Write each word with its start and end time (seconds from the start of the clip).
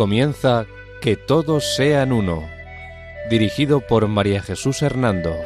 Comienza 0.00 0.64
Que 1.02 1.14
todos 1.14 1.76
sean 1.76 2.10
uno, 2.10 2.48
dirigido 3.28 3.82
por 3.82 4.08
María 4.08 4.40
Jesús 4.40 4.80
Hernando. 4.80 5.36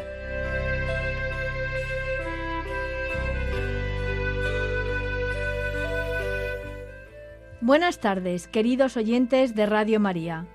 Buenas 7.61 7.99
tardes, 7.99 8.47
queridos 8.47 8.97
oyentes 8.97 9.57
de 9.57 9.67
Radio 9.67 9.99
María. 9.99 10.47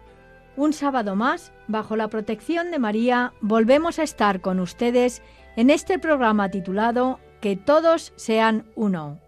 Un 0.55 0.71
sábado 0.71 1.17
más, 1.17 1.51
bajo 1.67 1.97
la 1.97 2.07
protección 2.07 2.71
de 2.71 2.79
María, 2.79 3.33
volvemos 3.41 3.99
a 3.99 4.03
estar 4.03 4.39
con 4.39 4.61
ustedes 4.61 5.21
en 5.57 5.69
este 5.69 5.99
programa 5.99 6.49
titulado 6.49 7.19
Que 7.41 7.57
todos 7.57 8.13
sean 8.15 8.63
uno. 8.75 9.19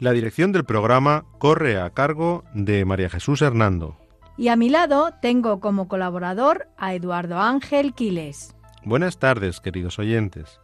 La 0.00 0.10
dirección 0.10 0.50
del 0.50 0.64
programa 0.64 1.24
corre 1.38 1.80
a 1.80 1.88
cargo 1.90 2.42
de 2.52 2.84
María 2.84 3.08
Jesús 3.08 3.42
Hernando. 3.42 3.96
Y 4.36 4.48
a 4.48 4.56
mi 4.56 4.68
lado 4.68 5.12
tengo 5.22 5.60
como 5.60 5.86
colaborador 5.86 6.66
a 6.76 6.94
Eduardo 6.94 7.38
Ángel 7.38 7.94
Quiles. 7.94 8.56
Buenas 8.84 9.20
tardes, 9.20 9.60
queridos 9.60 10.00
oyentes. 10.00 10.60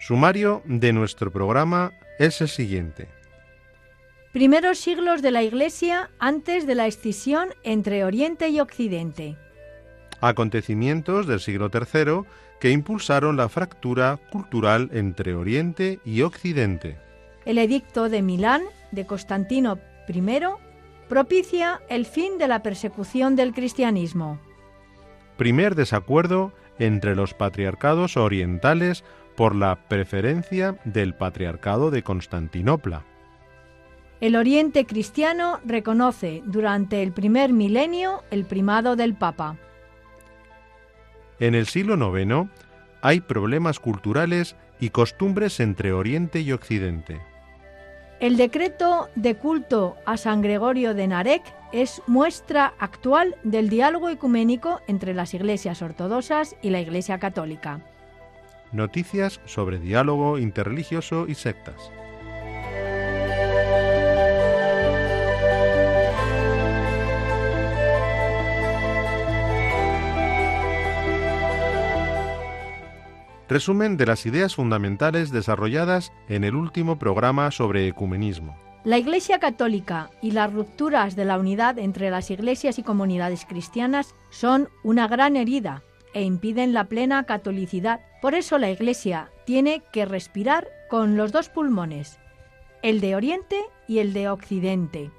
Sumario 0.00 0.62
de 0.64 0.94
nuestro 0.94 1.30
programa 1.30 1.92
es 2.18 2.40
el 2.40 2.48
siguiente. 2.48 3.08
Primeros 4.32 4.78
siglos 4.78 5.20
de 5.20 5.30
la 5.30 5.42
Iglesia 5.42 6.10
antes 6.18 6.66
de 6.66 6.74
la 6.74 6.86
escisión 6.86 7.50
entre 7.64 8.06
Oriente 8.06 8.48
y 8.48 8.60
Occidente. 8.60 9.36
Acontecimientos 10.20 11.26
del 11.26 11.40
siglo 11.40 11.70
III 11.72 12.22
que 12.60 12.70
impulsaron 12.70 13.36
la 13.36 13.48
fractura 13.48 14.18
cultural 14.30 14.90
entre 14.92 15.34
Oriente 15.34 16.00
y 16.04 16.22
Occidente. 16.22 16.98
El 17.44 17.58
edicto 17.58 18.08
de 18.08 18.22
Milán 18.22 18.62
de 18.90 19.06
Constantino 19.06 19.78
I 20.08 20.40
propicia 21.08 21.80
el 21.88 22.04
fin 22.04 22.38
de 22.38 22.48
la 22.48 22.62
persecución 22.62 23.36
del 23.36 23.52
cristianismo. 23.52 24.38
Primer 25.36 25.74
desacuerdo 25.74 26.52
entre 26.78 27.14
los 27.14 27.34
patriarcados 27.34 28.16
orientales 28.16 29.04
por 29.36 29.54
la 29.54 29.76
preferencia 29.88 30.78
del 30.84 31.14
patriarcado 31.14 31.90
de 31.90 32.02
Constantinopla. 32.02 33.04
El 34.20 34.34
Oriente 34.34 34.84
cristiano 34.84 35.60
reconoce 35.64 36.42
durante 36.44 37.04
el 37.04 37.12
primer 37.12 37.52
milenio 37.52 38.24
el 38.32 38.44
primado 38.44 38.96
del 38.96 39.14
Papa. 39.14 39.56
En 41.40 41.54
el 41.54 41.66
siglo 41.66 41.94
IX 41.96 42.48
hay 43.00 43.20
problemas 43.20 43.78
culturales 43.78 44.56
y 44.80 44.90
costumbres 44.90 45.60
entre 45.60 45.92
Oriente 45.92 46.40
y 46.40 46.52
Occidente. 46.52 47.20
El 48.20 48.36
decreto 48.36 49.08
de 49.14 49.36
culto 49.36 49.96
a 50.04 50.16
San 50.16 50.42
Gregorio 50.42 50.94
de 50.94 51.06
Narek 51.06 51.42
es 51.72 52.02
muestra 52.08 52.74
actual 52.80 53.36
del 53.44 53.68
diálogo 53.68 54.08
ecuménico 54.08 54.80
entre 54.88 55.14
las 55.14 55.34
iglesias 55.34 55.82
ortodoxas 55.82 56.56
y 56.60 56.70
la 56.70 56.80
Iglesia 56.80 57.18
católica. 57.18 57.80
Noticias 58.72 59.40
sobre 59.44 59.78
diálogo 59.78 60.38
interreligioso 60.38 61.26
y 61.28 61.34
sectas. 61.34 61.92
Resumen 73.48 73.96
de 73.96 74.04
las 74.04 74.26
ideas 74.26 74.54
fundamentales 74.54 75.30
desarrolladas 75.30 76.12
en 76.28 76.44
el 76.44 76.54
último 76.54 76.98
programa 76.98 77.50
sobre 77.50 77.88
ecumenismo. 77.88 78.58
La 78.84 78.98
Iglesia 78.98 79.38
Católica 79.38 80.10
y 80.20 80.32
las 80.32 80.52
rupturas 80.52 81.16
de 81.16 81.24
la 81.24 81.38
unidad 81.38 81.78
entre 81.78 82.10
las 82.10 82.30
iglesias 82.30 82.78
y 82.78 82.82
comunidades 82.82 83.46
cristianas 83.46 84.14
son 84.30 84.68
una 84.82 85.08
gran 85.08 85.36
herida 85.36 85.82
e 86.12 86.22
impiden 86.22 86.74
la 86.74 86.84
plena 86.84 87.24
catolicidad. 87.24 88.00
Por 88.20 88.34
eso 88.34 88.58
la 88.58 88.70
Iglesia 88.70 89.30
tiene 89.46 89.82
que 89.92 90.04
respirar 90.04 90.68
con 90.90 91.16
los 91.16 91.32
dos 91.32 91.48
pulmones, 91.48 92.18
el 92.82 93.00
de 93.00 93.16
Oriente 93.16 93.56
y 93.86 93.98
el 93.98 94.12
de 94.12 94.28
Occidente. 94.28 95.10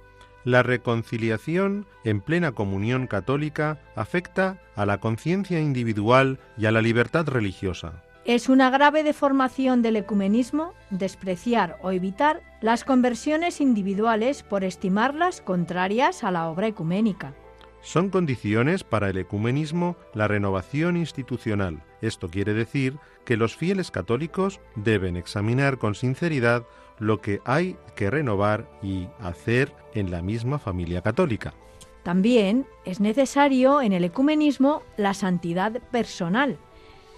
La 0.46 0.64
reconciliación 0.64 1.86
en 2.04 2.22
plena 2.22 2.52
comunión 2.54 3.08
católica 3.08 3.80
afecta 3.96 4.60
a 4.76 4.86
la 4.86 5.00
conciencia 5.00 5.60
individual 5.60 6.40
y 6.58 6.68
a 6.68 6.72
la 6.72 6.82
libertad 6.82 7.28
religiosa. 7.28 8.04
Es 8.30 8.48
una 8.48 8.70
grave 8.70 9.02
deformación 9.02 9.82
del 9.82 9.96
ecumenismo 9.96 10.76
despreciar 10.92 11.80
o 11.82 11.90
evitar 11.90 12.44
las 12.62 12.84
conversiones 12.84 13.60
individuales 13.60 14.44
por 14.44 14.64
estimarlas 14.64 15.42
contrarias 15.42 16.24
a 16.24 16.30
la 16.30 16.48
obra 16.48 16.68
ecuménica. 16.68 17.34
Son 17.82 18.12
condiciones 18.12 18.84
para 18.84 19.10
el 19.10 19.18
ecumenismo 19.18 19.96
la 20.14 20.28
renovación 20.28 20.96
institucional. 20.96 21.82
Esto 22.04 22.30
quiere 22.30 22.54
decir 22.54 23.00
que 23.26 23.36
los 23.36 23.56
fieles 23.56 23.90
católicos 23.90 24.60
deben 24.76 25.16
examinar 25.16 25.80
con 25.80 25.96
sinceridad 25.96 26.68
lo 27.00 27.22
que 27.22 27.42
hay 27.46 27.78
que 27.96 28.12
renovar 28.12 28.70
y 28.84 29.08
hacer 29.20 29.74
en 29.96 30.12
la 30.12 30.22
misma 30.22 30.60
familia 30.60 31.02
católica. 31.02 31.56
También 32.04 32.68
es 32.86 33.00
necesario 33.00 33.82
en 33.82 33.92
el 33.92 34.04
ecumenismo 34.04 34.84
la 34.98 35.16
santidad 35.16 35.82
personal. 35.90 36.60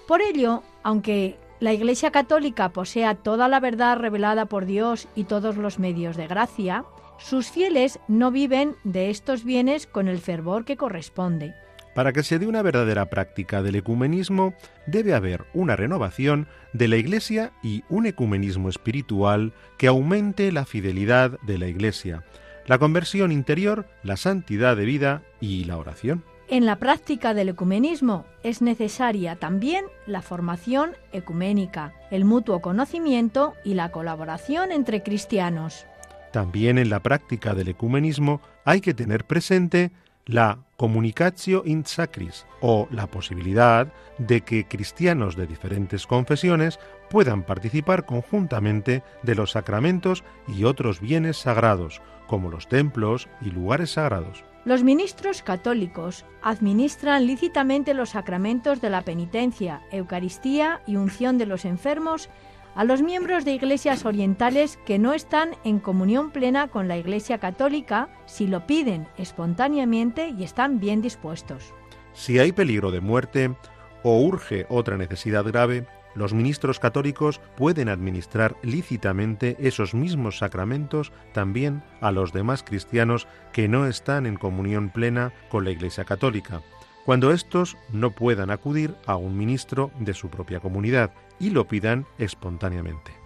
Por 0.07 0.21
ello, 0.21 0.63
aunque 0.83 1.37
la 1.59 1.73
Iglesia 1.73 2.11
Católica 2.11 2.69
posea 2.69 3.15
toda 3.15 3.47
la 3.47 3.59
verdad 3.59 3.97
revelada 3.97 4.45
por 4.45 4.65
Dios 4.65 5.07
y 5.15 5.25
todos 5.25 5.57
los 5.57 5.79
medios 5.79 6.17
de 6.17 6.27
gracia, 6.27 6.85
sus 7.19 7.51
fieles 7.51 7.99
no 8.07 8.31
viven 8.31 8.75
de 8.83 9.09
estos 9.09 9.43
bienes 9.43 9.85
con 9.85 10.07
el 10.07 10.19
fervor 10.19 10.65
que 10.65 10.77
corresponde. 10.77 11.53
Para 11.93 12.13
que 12.13 12.23
se 12.23 12.39
dé 12.39 12.47
una 12.47 12.61
verdadera 12.61 13.09
práctica 13.09 13.61
del 13.61 13.75
ecumenismo, 13.75 14.53
debe 14.87 15.13
haber 15.13 15.45
una 15.53 15.75
renovación 15.75 16.47
de 16.73 16.87
la 16.87 16.95
Iglesia 16.95 17.51
y 17.61 17.83
un 17.89 18.05
ecumenismo 18.05 18.69
espiritual 18.69 19.53
que 19.77 19.87
aumente 19.87 20.51
la 20.51 20.65
fidelidad 20.65 21.37
de 21.41 21.57
la 21.57 21.67
Iglesia, 21.67 22.23
la 22.65 22.79
conversión 22.79 23.31
interior, 23.31 23.87
la 24.03 24.15
santidad 24.15 24.77
de 24.77 24.85
vida 24.85 25.21
y 25.41 25.65
la 25.65 25.77
oración. 25.77 26.23
En 26.51 26.65
la 26.65 26.75
práctica 26.75 27.33
del 27.33 27.47
ecumenismo 27.47 28.25
es 28.43 28.61
necesaria 28.61 29.37
también 29.37 29.85
la 30.05 30.21
formación 30.21 30.97
ecuménica, 31.13 31.93
el 32.11 32.25
mutuo 32.25 32.59
conocimiento 32.59 33.53
y 33.63 33.73
la 33.75 33.89
colaboración 33.89 34.73
entre 34.73 35.01
cristianos. 35.01 35.85
También 36.33 36.77
en 36.77 36.89
la 36.89 36.99
práctica 36.99 37.53
del 37.53 37.69
ecumenismo 37.69 38.41
hay 38.65 38.81
que 38.81 38.93
tener 38.93 39.23
presente 39.23 39.91
la 40.25 40.59
communicatio 40.75 41.63
in 41.65 41.85
sacris 41.85 42.45
o 42.59 42.89
la 42.91 43.07
posibilidad 43.07 43.87
de 44.17 44.41
que 44.41 44.65
cristianos 44.65 45.37
de 45.37 45.47
diferentes 45.47 46.05
confesiones 46.05 46.81
puedan 47.09 47.43
participar 47.43 48.05
conjuntamente 48.05 49.03
de 49.23 49.35
los 49.35 49.51
sacramentos 49.51 50.25
y 50.49 50.65
otros 50.65 50.99
bienes 50.99 51.37
sagrados, 51.37 52.01
como 52.27 52.51
los 52.51 52.67
templos 52.67 53.29
y 53.39 53.51
lugares 53.51 53.91
sagrados. 53.91 54.43
Los 54.63 54.83
ministros 54.83 55.41
católicos 55.41 56.23
administran 56.43 57.25
lícitamente 57.25 57.95
los 57.95 58.11
sacramentos 58.11 58.79
de 58.79 58.91
la 58.91 59.01
penitencia, 59.01 59.81
Eucaristía 59.91 60.81
y 60.85 60.97
unción 60.97 61.39
de 61.39 61.47
los 61.47 61.65
enfermos 61.65 62.29
a 62.75 62.83
los 62.83 63.01
miembros 63.01 63.43
de 63.43 63.53
iglesias 63.53 64.05
orientales 64.05 64.77
que 64.85 64.99
no 64.99 65.13
están 65.13 65.55
en 65.63 65.79
comunión 65.79 66.31
plena 66.31 66.67
con 66.67 66.87
la 66.87 66.97
Iglesia 66.97 67.39
católica 67.39 68.09
si 68.25 68.47
lo 68.47 68.65
piden 68.67 69.07
espontáneamente 69.17 70.29
y 70.29 70.43
están 70.43 70.79
bien 70.79 71.01
dispuestos. 71.01 71.73
Si 72.13 72.39
hay 72.39 72.51
peligro 72.51 72.91
de 72.91 73.01
muerte 73.01 73.55
o 74.03 74.21
urge 74.21 74.67
otra 74.69 74.95
necesidad 74.95 75.43
grave, 75.43 75.85
los 76.15 76.33
ministros 76.33 76.79
católicos 76.79 77.39
pueden 77.55 77.89
administrar 77.89 78.55
lícitamente 78.61 79.57
esos 79.59 79.93
mismos 79.93 80.37
sacramentos 80.37 81.11
también 81.33 81.83
a 82.01 82.11
los 82.11 82.33
demás 82.33 82.63
cristianos 82.63 83.27
que 83.53 83.67
no 83.67 83.87
están 83.87 84.25
en 84.25 84.37
comunión 84.37 84.89
plena 84.89 85.33
con 85.49 85.63
la 85.63 85.71
Iglesia 85.71 86.05
católica, 86.05 86.61
cuando 87.05 87.31
éstos 87.31 87.77
no 87.91 88.11
puedan 88.11 88.51
acudir 88.51 88.95
a 89.05 89.15
un 89.15 89.37
ministro 89.37 89.91
de 89.99 90.13
su 90.13 90.29
propia 90.29 90.59
comunidad 90.59 91.11
y 91.39 91.49
lo 91.49 91.67
pidan 91.67 92.05
espontáneamente. 92.17 93.20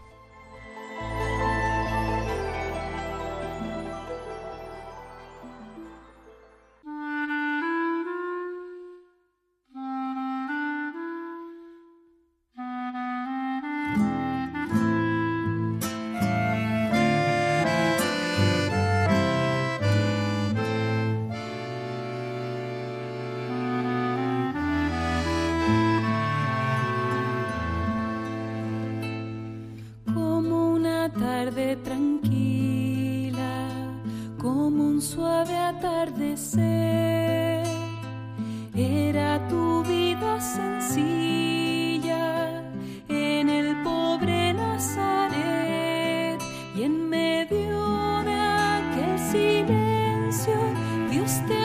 Dios 51.15 51.39
te 51.47 51.64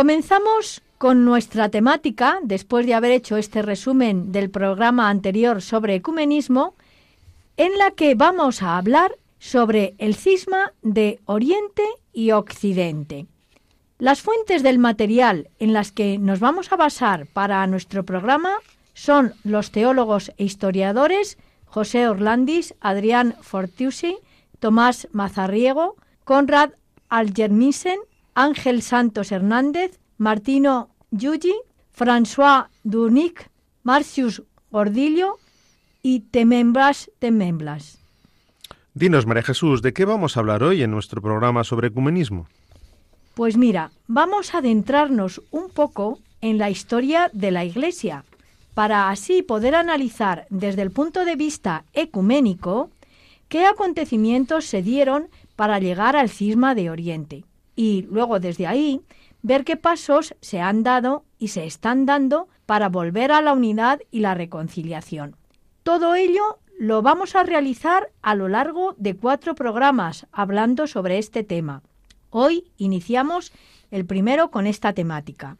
Comenzamos 0.00 0.80
con 0.96 1.26
nuestra 1.26 1.68
temática, 1.68 2.38
después 2.42 2.86
de 2.86 2.94
haber 2.94 3.12
hecho 3.12 3.36
este 3.36 3.60
resumen 3.60 4.32
del 4.32 4.48
programa 4.48 5.10
anterior 5.10 5.60
sobre 5.60 5.94
ecumenismo, 5.94 6.74
en 7.58 7.76
la 7.76 7.90
que 7.90 8.14
vamos 8.14 8.62
a 8.62 8.78
hablar 8.78 9.14
sobre 9.38 9.94
el 9.98 10.14
cisma 10.14 10.72
de 10.80 11.20
Oriente 11.26 11.82
y 12.14 12.30
Occidente. 12.30 13.26
Las 13.98 14.22
fuentes 14.22 14.62
del 14.62 14.78
material 14.78 15.50
en 15.58 15.74
las 15.74 15.92
que 15.92 16.16
nos 16.16 16.40
vamos 16.40 16.72
a 16.72 16.76
basar 16.76 17.26
para 17.26 17.66
nuestro 17.66 18.02
programa 18.02 18.54
son 18.94 19.34
los 19.44 19.70
teólogos 19.70 20.32
e 20.38 20.44
historiadores 20.44 21.36
José 21.66 22.08
Orlandis, 22.08 22.74
Adrián 22.80 23.34
Fortiusi, 23.42 24.16
Tomás 24.60 25.08
Mazarriego, 25.12 25.96
Conrad 26.24 26.70
Algermissen, 27.10 27.98
Ángel 28.34 28.82
Santos 28.82 29.32
Hernández, 29.32 29.98
Martino 30.18 30.90
Yugi, 31.10 31.54
François 31.96 32.68
Dunic, 32.84 33.50
Marcius 33.82 34.42
Gordillo 34.70 35.38
y 36.02 36.20
Tememblas 36.20 37.10
Tememblas. 37.18 37.98
Dinos, 38.94 39.26
María 39.26 39.42
Jesús, 39.42 39.82
¿de 39.82 39.92
qué 39.92 40.04
vamos 40.04 40.36
a 40.36 40.40
hablar 40.40 40.62
hoy 40.62 40.82
en 40.82 40.90
nuestro 40.90 41.22
programa 41.22 41.64
sobre 41.64 41.88
ecumenismo? 41.88 42.48
Pues 43.34 43.56
mira, 43.56 43.90
vamos 44.06 44.54
a 44.54 44.58
adentrarnos 44.58 45.42
un 45.50 45.70
poco 45.70 46.18
en 46.40 46.58
la 46.58 46.70
historia 46.70 47.30
de 47.32 47.50
la 47.50 47.64
Iglesia, 47.64 48.24
para 48.74 49.10
así 49.10 49.42
poder 49.42 49.74
analizar 49.74 50.46
desde 50.50 50.82
el 50.82 50.90
punto 50.90 51.24
de 51.24 51.36
vista 51.36 51.84
ecuménico 51.92 52.90
qué 53.48 53.66
acontecimientos 53.66 54.64
se 54.64 54.82
dieron 54.82 55.28
para 55.56 55.78
llegar 55.78 56.16
al 56.16 56.30
cisma 56.30 56.74
de 56.74 56.90
Oriente 56.90 57.44
y 57.76 58.02
luego 58.02 58.40
desde 58.40 58.66
ahí 58.66 59.00
ver 59.42 59.64
qué 59.64 59.76
pasos 59.76 60.34
se 60.40 60.60
han 60.60 60.82
dado 60.82 61.24
y 61.38 61.48
se 61.48 61.64
están 61.64 62.06
dando 62.06 62.48
para 62.66 62.88
volver 62.88 63.32
a 63.32 63.40
la 63.40 63.52
unidad 63.52 64.00
y 64.10 64.20
la 64.20 64.34
reconciliación. 64.34 65.36
Todo 65.82 66.14
ello 66.14 66.58
lo 66.78 67.02
vamos 67.02 67.34
a 67.34 67.42
realizar 67.42 68.10
a 68.22 68.34
lo 68.34 68.48
largo 68.48 68.94
de 68.96 69.16
cuatro 69.16 69.54
programas 69.54 70.26
hablando 70.32 70.86
sobre 70.86 71.18
este 71.18 71.44
tema. 71.44 71.82
Hoy 72.30 72.70
iniciamos 72.76 73.52
el 73.90 74.06
primero 74.06 74.50
con 74.50 74.66
esta 74.66 74.92
temática. 74.92 75.56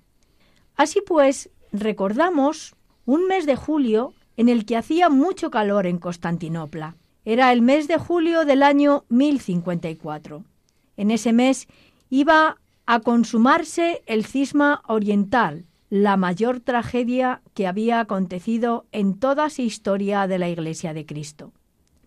Así 0.76 1.02
pues, 1.06 1.50
recordamos 1.72 2.74
un 3.04 3.26
mes 3.26 3.44
de 3.44 3.56
julio 3.56 4.14
en 4.36 4.48
el 4.48 4.64
que 4.64 4.76
hacía 4.76 5.08
mucho 5.08 5.50
calor 5.50 5.86
en 5.86 5.98
Constantinopla. 5.98 6.96
Era 7.24 7.52
el 7.52 7.60
mes 7.60 7.88
de 7.88 7.98
julio 7.98 8.44
del 8.44 8.62
año 8.62 9.04
1054. 9.08 10.44
En 10.96 11.10
ese 11.10 11.32
mes 11.32 11.68
iba 12.10 12.56
a 12.86 13.00
consumarse 13.00 14.02
el 14.06 14.26
cisma 14.26 14.82
oriental, 14.86 15.64
la 15.90 16.16
mayor 16.16 16.60
tragedia 16.60 17.40
que 17.54 17.66
había 17.66 18.00
acontecido 18.00 18.86
en 18.92 19.18
toda 19.18 19.48
su 19.48 19.62
historia 19.62 20.26
de 20.26 20.38
la 20.38 20.48
Iglesia 20.48 20.92
de 20.92 21.06
Cristo. 21.06 21.52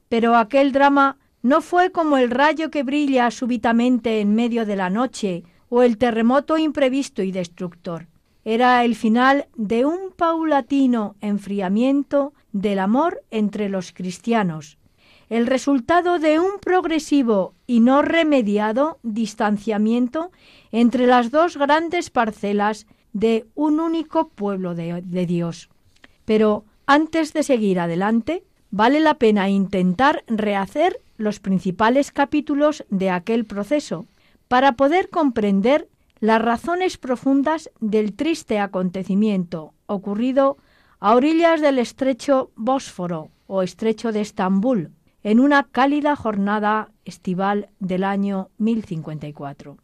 Pero 0.10 0.36
aquel 0.36 0.72
drama 0.72 1.18
no 1.42 1.62
fue 1.62 1.92
como 1.92 2.18
el 2.18 2.30
rayo 2.32 2.70
que 2.70 2.84
brilla 2.84 3.32
súbitamente 3.32 4.22
en 4.22 4.36
medio 4.36 4.66
de 4.66 4.76
la 4.76 4.90
noche 4.90 5.44
o 5.70 5.84
el 5.84 5.98
terremoto 5.98 6.58
imprevisto 6.58 7.24
y 7.24 7.32
destructor. 7.32 8.08
Era 8.46 8.84
el 8.84 8.96
final 8.96 9.48
de 9.56 9.86
un 9.86 10.12
paulatino 10.16 11.16
enfriamiento 11.22 12.34
del 12.52 12.80
amor 12.80 13.24
entre 13.32 13.70
los 13.70 13.92
cristianos, 13.92 14.78
el 15.30 15.48
resultado 15.48 16.20
de 16.20 16.40
un 16.40 16.60
progresivo 16.60 17.54
y 17.66 17.80
no 17.80 18.02
remediado 18.02 19.00
distanciamiento 19.04 20.32
entre 20.72 21.08
las 21.08 21.32
dos 21.32 21.58
grandes 21.58 22.10
parcelas 22.10 22.88
de 23.14 23.46
un 23.56 23.80
único 23.80 24.30
pueblo 24.30 24.76
de, 24.76 25.26
Dios. 25.26 25.70
Pero 26.26 26.66
antes 26.86 27.34
de 27.34 27.44
seguir 27.44 27.80
adelante, 27.80 28.44
vale 28.72 29.00
la 29.00 29.16
pena 29.16 29.50
intentar 29.50 30.24
rehacer 30.28 31.00
los 31.18 31.40
principales 31.40 32.12
capítulos 32.12 32.86
de 32.90 33.10
aquel 33.10 33.46
proceso 33.46 34.06
para 34.48 34.74
poder 34.74 35.10
comprender 35.10 35.88
las 36.20 36.42
razones 36.42 36.98
profundas 36.98 37.70
del 37.80 38.14
triste 38.14 38.60
acontecimiento 38.60 39.74
ocurrido 39.86 40.58
a 41.00 41.16
orillas 41.16 41.62
del 41.62 41.80
estrecho 41.80 42.52
Bósforo 42.56 43.30
o 43.48 43.62
estrecho 43.62 44.12
de 44.12 44.22
Estambul, 44.22 44.92
en 45.24 45.40
una 45.40 45.64
cálida 45.64 46.16
jornada 46.16 46.90
estival 47.06 47.70
del 47.80 48.04
año 48.04 48.50
1054. 48.58 49.78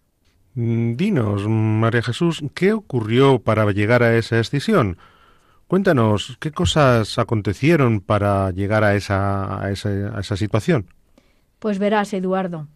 Mm, 0.55 0.96
dinos, 0.96 1.48
María 1.48 2.01
Jesús, 2.01 2.43
¿qué 2.53 2.74
ocurrió 2.74 3.39
para 3.39 3.72
llegar 3.72 4.03
a 4.03 4.17
esa 4.17 4.39
escisión? 4.39 4.98
Cuéntanos, 5.67 6.36
¿qué 6.39 6.51
cosas 6.51 7.19
acontecieron 7.19 8.01
para 8.01 8.50
llegar 8.51 8.84
a 8.84 8.96
esa, 8.96 9.63
a 9.63 9.72
esa, 9.72 10.36
situación? 10.36 10.88
Pues 11.60 11.77
verás, 11.77 12.12
Eduardo. 12.13 12.67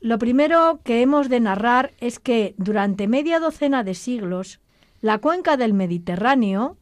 Lo 0.00 0.18
primero 0.18 0.78
que 0.84 1.02
hemos 1.02 1.28
de 1.28 1.40
narrar 1.40 1.90
es 2.00 2.20
que 2.20 2.54
durante 2.56 3.08
media 3.08 3.40
docena 3.40 3.82
de 3.82 3.94
siglos, 3.94 4.60
la 5.00 5.18
cuenca 5.18 5.56
del 5.56 5.74
Mediterráneo, 5.74 6.76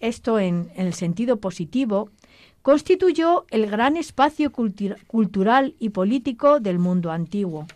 esto 0.00 0.40
en 0.40 0.72
el 0.74 0.92
sentido 0.92 1.36
positivo, 1.38 2.10
constituyó 2.66 3.46
el 3.50 3.70
gran 3.70 3.96
espacio 3.96 4.50
cultural 4.50 5.76
y 5.78 5.90
político 5.90 6.58
del 6.58 6.80
mundo 6.80 7.12
antiguo. 7.12 7.68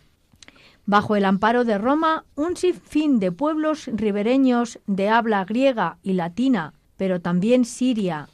Bajo 0.85 1.15
el 1.15 1.23
amparo 1.23 1.63
de 1.63 1.77
Roma, 1.77 2.25
un 2.35 2.57
sinfín 2.57 3.17
de 3.17 3.31
pueblos 3.31 3.87
ribereños 3.87 4.79
de 4.87 5.07
habla 5.07 5.45
griega 5.45 5.97
y 6.03 6.11
latina, 6.11 6.73
pero 6.97 7.21
también 7.21 7.63
siria, 7.63 8.27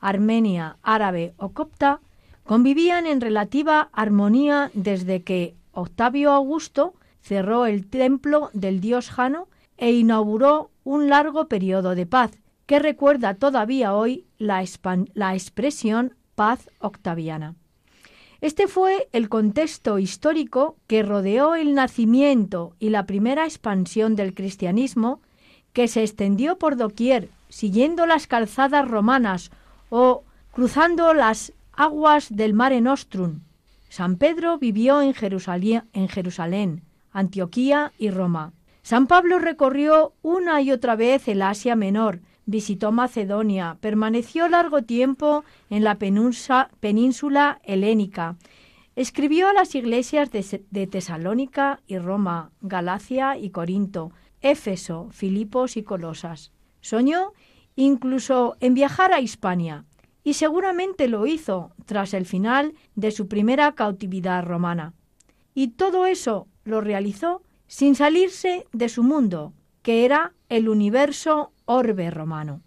armenia, 0.00 0.76
árabe 0.82 1.32
o 1.38 1.52
copta, 1.52 2.00
convivían 2.44 3.06
en 3.06 3.22
relativa 3.22 3.88
armonía 3.94 4.70
desde 4.74 5.22
que 5.22 5.54
Octavio 5.72 6.32
Augusto 6.32 6.92
cerró 7.22 7.64
el 7.64 7.86
templo 7.86 8.50
del 8.52 8.82
dios 8.82 9.08
Jano 9.08 9.48
e 9.78 9.92
inauguró 9.92 10.72
un 10.84 11.08
largo 11.08 11.48
periodo 11.48 11.94
de 11.94 12.04
paz, 12.04 12.32
que 12.72 12.78
recuerda 12.78 13.34
todavía 13.34 13.92
hoy 13.94 14.24
la, 14.38 14.64
la 15.12 15.34
expresión 15.34 16.14
paz 16.34 16.70
octaviana. 16.78 17.54
Este 18.40 18.66
fue 18.66 19.10
el 19.12 19.28
contexto 19.28 19.98
histórico 19.98 20.78
que 20.86 21.02
rodeó 21.02 21.54
el 21.54 21.74
nacimiento 21.74 22.74
y 22.78 22.88
la 22.88 23.04
primera 23.04 23.44
expansión 23.44 24.16
del 24.16 24.32
cristianismo, 24.32 25.20
que 25.74 25.86
se 25.86 26.00
extendió 26.00 26.56
por 26.56 26.76
doquier, 26.78 27.28
siguiendo 27.50 28.06
las 28.06 28.26
calzadas 28.26 28.88
romanas 28.88 29.50
o 29.90 30.24
cruzando 30.50 31.12
las 31.12 31.52
aguas 31.74 32.34
del 32.34 32.54
Mare 32.54 32.80
Nostrum. 32.80 33.40
San 33.90 34.16
Pedro 34.16 34.56
vivió 34.56 35.02
en 35.02 35.14
en 35.92 36.08
Jerusalén, 36.08 36.82
Antioquía 37.12 37.92
y 37.98 38.08
Roma. 38.08 38.54
San 38.82 39.06
Pablo 39.06 39.38
recorrió 39.38 40.14
una 40.22 40.62
y 40.62 40.72
otra 40.72 40.96
vez 40.96 41.28
el 41.28 41.42
Asia 41.42 41.76
Menor, 41.76 42.20
visitó 42.46 42.92
Macedonia, 42.92 43.78
permaneció 43.80 44.48
largo 44.48 44.82
tiempo 44.82 45.44
en 45.70 45.84
la 45.84 45.96
península 45.96 47.60
helénica, 47.64 48.36
escribió 48.96 49.48
a 49.48 49.52
las 49.52 49.74
iglesias 49.74 50.30
de, 50.30 50.64
de 50.70 50.86
Tesalónica 50.86 51.80
y 51.86 51.98
Roma, 51.98 52.50
Galacia 52.60 53.38
y 53.38 53.50
Corinto, 53.50 54.12
Éfeso, 54.40 55.08
Filipos 55.10 55.76
y 55.76 55.82
Colosas. 55.82 56.52
Soñó 56.80 57.32
incluso 57.76 58.56
en 58.60 58.74
viajar 58.74 59.12
a 59.12 59.20
Hispania, 59.20 59.84
y 60.24 60.34
seguramente 60.34 61.08
lo 61.08 61.26
hizo 61.26 61.72
tras 61.84 62.14
el 62.14 62.26
final 62.26 62.74
de 62.94 63.10
su 63.10 63.28
primera 63.28 63.72
cautividad 63.72 64.44
romana. 64.44 64.94
Y 65.54 65.68
todo 65.68 66.06
eso 66.06 66.46
lo 66.64 66.80
realizó 66.80 67.42
sin 67.66 67.94
salirse 67.94 68.66
de 68.72 68.88
su 68.88 69.02
mundo, 69.02 69.52
que 69.82 70.04
era 70.04 70.32
el 70.48 70.68
universo 70.68 71.51
orbe 71.64 72.10
romano. 72.10 72.60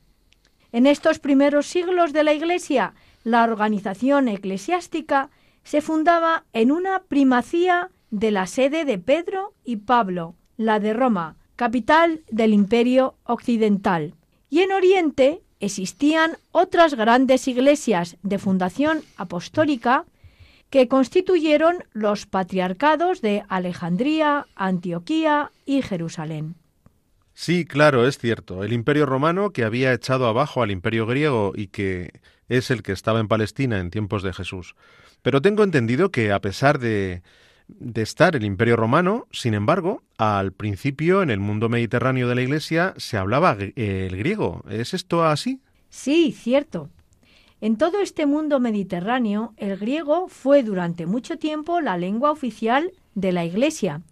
En 0.71 0.87
estos 0.87 1.19
primeros 1.19 1.67
siglos 1.67 2.13
de 2.13 2.23
la 2.23 2.33
Iglesia, 2.33 2.93
la 3.23 3.43
organización 3.43 4.27
eclesiástica 4.27 5.29
se 5.63 5.81
fundaba 5.81 6.43
en 6.53 6.71
una 6.71 7.03
primacía 7.03 7.89
de 8.11 8.31
la 8.31 8.45
sede 8.45 8.85
de 8.85 8.97
Pedro 8.97 9.53
y 9.63 9.77
Pablo, 9.77 10.35
la 10.57 10.79
de 10.79 10.93
Roma, 10.93 11.37
capital 11.55 12.21
del 12.29 12.53
imperio 12.53 13.15
occidental, 13.23 14.13
y 14.49 14.59
en 14.59 14.71
Oriente 14.71 15.41
existían 15.59 16.37
otras 16.51 16.93
grandes 16.93 17.47
iglesias 17.47 18.17
de 18.21 18.39
fundación 18.39 19.01
apostólica 19.17 20.05
que 20.69 20.87
constituyeron 20.87 21.83
los 21.93 22.25
patriarcados 22.25 23.21
de 23.21 23.43
Alejandría, 23.47 24.47
Antioquía 24.55 25.51
y 25.65 25.81
Jerusalén. 25.81 26.55
Sí, 27.37 27.65
claro, 27.65 28.07
es 28.07 28.17
cierto. 28.17 28.63
El 28.63 28.71
imperio 28.71 29.05
romano 29.05 29.51
que 29.51 29.65
había 29.65 29.93
echado 29.93 30.25
abajo 30.27 30.63
al 30.63 30.71
imperio 30.71 31.05
griego 31.05 31.51
y 31.53 31.67
que 31.67 32.21
es 32.47 32.71
el 32.71 32.81
que 32.81 32.93
estaba 32.93 33.19
en 33.19 33.27
Palestina 33.27 33.79
en 33.79 33.91
tiempos 33.91 34.23
de 34.23 34.33
Jesús. 34.33 34.75
Pero 35.21 35.41
tengo 35.41 35.63
entendido 35.63 36.11
que 36.11 36.31
a 36.31 36.39
pesar 36.39 36.79
de, 36.79 37.23
de 37.67 38.01
estar 38.01 38.37
el 38.37 38.45
imperio 38.45 38.77
romano, 38.77 39.27
sin 39.31 39.53
embargo, 39.53 40.01
al 40.17 40.53
principio 40.53 41.21
en 41.21 41.29
el 41.29 41.41
mundo 41.41 41.67
mediterráneo 41.67 42.29
de 42.29 42.35
la 42.35 42.41
Iglesia 42.41 42.93
se 42.95 43.17
hablaba 43.17 43.57
el 43.59 44.15
griego. 44.15 44.63
¿Es 44.69 44.93
esto 44.93 45.25
así? 45.25 45.59
Sí, 45.89 46.31
cierto. 46.31 46.89
En 47.59 47.77
todo 47.77 47.99
este 47.99 48.25
mundo 48.25 48.61
mediterráneo, 48.61 49.53
el 49.57 49.75
griego 49.75 50.29
fue 50.29 50.63
durante 50.63 51.05
mucho 51.05 51.37
tiempo 51.37 51.81
la 51.81 51.97
lengua 51.97 52.31
oficial 52.31 52.93
de 53.13 53.33
la 53.33 53.43
Iglesia. 53.43 54.03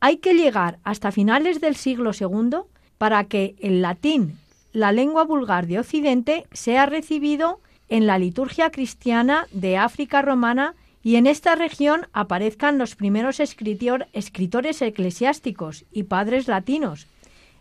Hay 0.00 0.16
que 0.16 0.34
llegar 0.34 0.78
hasta 0.82 1.12
finales 1.12 1.60
del 1.60 1.76
siglo 1.76 2.12
II 2.18 2.60
para 2.96 3.24
que 3.24 3.54
el 3.60 3.82
latín, 3.82 4.38
la 4.72 4.92
lengua 4.92 5.24
vulgar 5.24 5.66
de 5.66 5.78
Occidente, 5.78 6.46
sea 6.52 6.86
recibido 6.86 7.60
en 7.90 8.06
la 8.06 8.18
liturgia 8.18 8.70
cristiana 8.70 9.46
de 9.52 9.76
África 9.76 10.22
romana 10.22 10.74
y 11.02 11.16
en 11.16 11.26
esta 11.26 11.54
región 11.54 12.06
aparezcan 12.12 12.78
los 12.78 12.96
primeros 12.96 13.40
escritores 13.40 14.82
eclesiásticos 14.82 15.84
y 15.92 16.04
padres 16.04 16.48
latinos, 16.48 17.06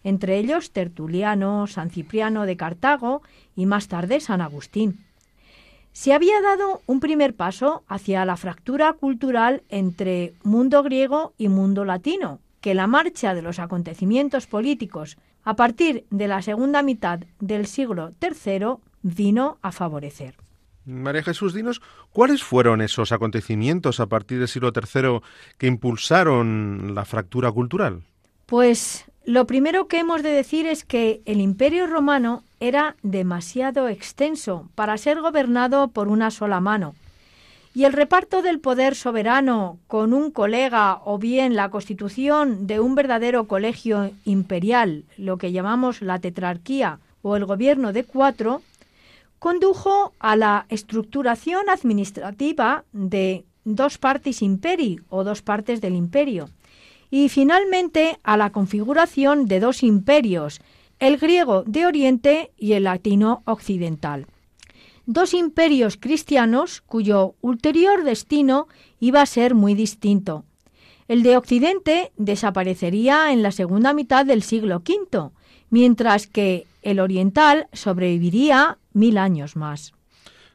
entre 0.03 0.37
ellos 0.37 0.71
Tertuliano, 0.71 1.67
San 1.67 1.89
Cipriano 1.89 2.45
de 2.45 2.55
Cartago 2.55 3.21
y 3.55 3.65
más 3.65 3.89
tarde 3.89 4.21
San 4.21 4.39
Agustín. 4.39 5.03
Se 5.91 6.13
había 6.13 6.41
dado 6.41 6.81
un 6.85 6.99
primer 6.99 7.35
paso 7.35 7.83
hacia 7.87 8.25
la 8.25 8.37
fractura 8.37 8.93
cultural 8.93 9.63
entre 9.69 10.33
mundo 10.43 10.83
griego 10.83 11.33
y 11.37 11.49
mundo 11.49 11.85
latino, 11.85 12.39
que 12.61 12.73
la 12.73 12.87
marcha 12.87 13.33
de 13.33 13.41
los 13.41 13.59
acontecimientos 13.59 14.47
políticos 14.47 15.17
a 15.43 15.55
partir 15.55 16.05
de 16.09 16.27
la 16.27 16.41
segunda 16.41 16.83
mitad 16.83 17.21
del 17.39 17.65
siglo 17.65 18.13
III 18.21 18.75
vino 19.01 19.57
a 19.61 19.71
favorecer. 19.71 20.35
María 20.85 21.23
Jesús, 21.23 21.53
dinos, 21.53 21.81
¿cuáles 22.11 22.43
fueron 22.43 22.81
esos 22.81 23.11
acontecimientos 23.11 23.99
a 23.99 24.07
partir 24.07 24.39
del 24.39 24.47
siglo 24.47 24.71
III 24.73 25.19
que 25.57 25.67
impulsaron 25.67 26.93
la 26.95 27.05
fractura 27.05 27.51
cultural? 27.51 28.03
Pues 28.45 29.05
lo 29.29 29.45
primero 29.45 29.87
que 29.87 29.99
hemos 29.99 30.23
de 30.23 30.31
decir 30.31 30.65
es 30.65 30.83
que 30.83 31.21
el 31.25 31.39
imperio 31.39 31.85
romano 31.85 32.41
era 32.59 32.95
demasiado 33.03 33.87
extenso 33.87 34.67
para 34.73 34.97
ser 34.97 35.21
gobernado 35.21 35.89
por 35.89 36.07
una 36.07 36.31
sola 36.31 36.59
mano. 36.59 36.95
Y 37.75 37.83
el 37.83 37.93
reparto 37.93 38.41
del 38.41 38.59
poder 38.59 38.95
soberano 38.95 39.77
con 39.85 40.15
un 40.15 40.31
colega 40.31 40.99
o 41.05 41.19
bien 41.19 41.55
la 41.55 41.69
constitución 41.69 42.65
de 42.65 42.79
un 42.79 42.95
verdadero 42.95 43.45
colegio 43.45 44.09
imperial, 44.25 45.03
lo 45.15 45.37
que 45.37 45.51
llamamos 45.51 46.01
la 46.01 46.17
tetrarquía 46.17 46.97
o 47.21 47.35
el 47.35 47.45
gobierno 47.45 47.93
de 47.93 48.05
cuatro, 48.05 48.63
condujo 49.37 50.11
a 50.17 50.35
la 50.37 50.65
estructuración 50.69 51.69
administrativa 51.69 52.83
de 52.93 53.45
dos 53.63 53.99
partes 53.99 54.41
imperi 54.41 55.01
o 55.09 55.23
dos 55.23 55.43
partes 55.43 55.81
del 55.81 55.93
imperio 55.93 56.49
y 57.09 57.29
finalmente 57.29 58.19
a 58.23 58.37
la 58.37 58.51
configuración 58.51 59.45
de 59.45 59.59
dos 59.59 59.83
imperios, 59.83 60.61
el 60.99 61.17
griego 61.17 61.63
de 61.65 61.85
Oriente 61.85 62.51
y 62.57 62.73
el 62.73 62.83
latino 62.83 63.41
occidental. 63.45 64.27
Dos 65.05 65.33
imperios 65.33 65.97
cristianos 65.97 66.81
cuyo 66.81 67.35
ulterior 67.41 68.03
destino 68.03 68.67
iba 68.99 69.21
a 69.21 69.25
ser 69.25 69.55
muy 69.55 69.73
distinto. 69.73 70.45
El 71.07 71.23
de 71.23 71.37
Occidente 71.37 72.11
desaparecería 72.17 73.31
en 73.33 73.41
la 73.41 73.51
segunda 73.51 73.93
mitad 73.93 74.25
del 74.25 74.43
siglo 74.43 74.83
V, 74.87 75.31
mientras 75.71 76.27
que 76.27 76.67
el 76.83 76.99
oriental 76.99 77.67
sobreviviría 77.73 78.77
mil 78.93 79.17
años 79.17 79.55
más. 79.55 79.93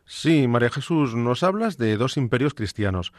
Sí, 0.06 0.46
María 0.46 0.70
Jesús, 0.70 1.14
nos 1.14 1.42
hablas 1.42 1.78
de 1.78 1.96
dos 1.96 2.16
imperios 2.16 2.54
cristianos. 2.54 3.12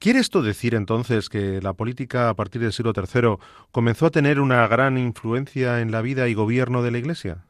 ¿Quiere 0.00 0.18
esto 0.18 0.40
decir 0.40 0.74
entonces 0.74 1.28
que 1.28 1.60
la 1.60 1.74
política 1.74 2.30
a 2.30 2.34
partir 2.34 2.62
del 2.62 2.72
siglo 2.72 2.94
III 2.96 3.36
comenzó 3.70 4.06
a 4.06 4.10
tener 4.10 4.40
una 4.40 4.66
gran 4.66 4.96
influencia 4.96 5.82
en 5.82 5.92
la 5.92 6.00
vida 6.00 6.26
y 6.26 6.32
gobierno 6.32 6.82
de 6.82 6.90
la 6.90 6.96
Iglesia? 6.96 7.44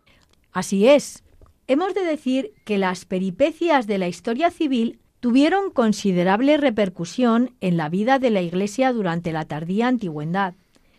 Así 0.50 0.88
es. 0.88 1.22
Hemos 1.68 1.94
de 1.94 2.04
decir 2.04 2.50
que 2.64 2.76
las 2.76 3.04
peripecias 3.04 3.86
de 3.86 3.98
la 3.98 4.08
historia 4.08 4.50
civil 4.50 4.98
tuvieron 5.20 5.70
considerable 5.70 6.56
repercusión 6.56 7.54
en 7.60 7.76
la 7.76 7.88
vida 7.88 8.18
de 8.18 8.30
la 8.30 8.42
Iglesia 8.42 8.92
durante 8.92 9.30
la 9.30 9.44
tardía 9.44 9.86
antigüedad. 9.86 10.54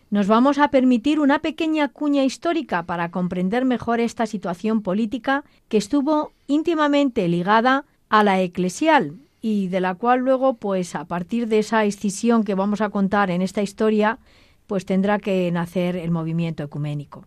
Nos 0.10 0.28
vamos 0.28 0.58
a 0.58 0.70
permitir 0.70 1.20
una 1.20 1.40
pequeña 1.40 1.90
cuña 1.90 2.24
histórica 2.24 2.84
para 2.84 3.12
comprender 3.12 3.66
mejor 3.66 4.00
esta 4.00 4.26
situación 4.26 4.82
política 4.82 5.44
que 5.68 5.76
estuvo 5.76 6.32
íntimamente 6.48 7.28
ligada 7.28 7.84
a 8.08 8.24
la 8.24 8.40
eclesial, 8.40 9.18
y 9.42 9.68
de 9.68 9.82
la 9.82 9.96
cual 9.96 10.20
luego, 10.20 10.56
pues 10.56 10.96
a 10.96 11.06
partir 11.06 11.48
de 11.48 11.60
esa 11.60 11.84
escisión 11.84 12.44
que 12.44 12.56
vamos 12.56 12.82
a 12.82 12.90
contar 12.90 13.32
en 13.32 13.42
esta 13.42 13.62
historia, 13.62 14.20
pues 14.68 14.86
tendrá 14.86 15.20
que 15.20 15.52
nacer 15.52 15.96
el 15.96 16.12
movimiento 16.12 16.64
ecuménico. 16.64 17.26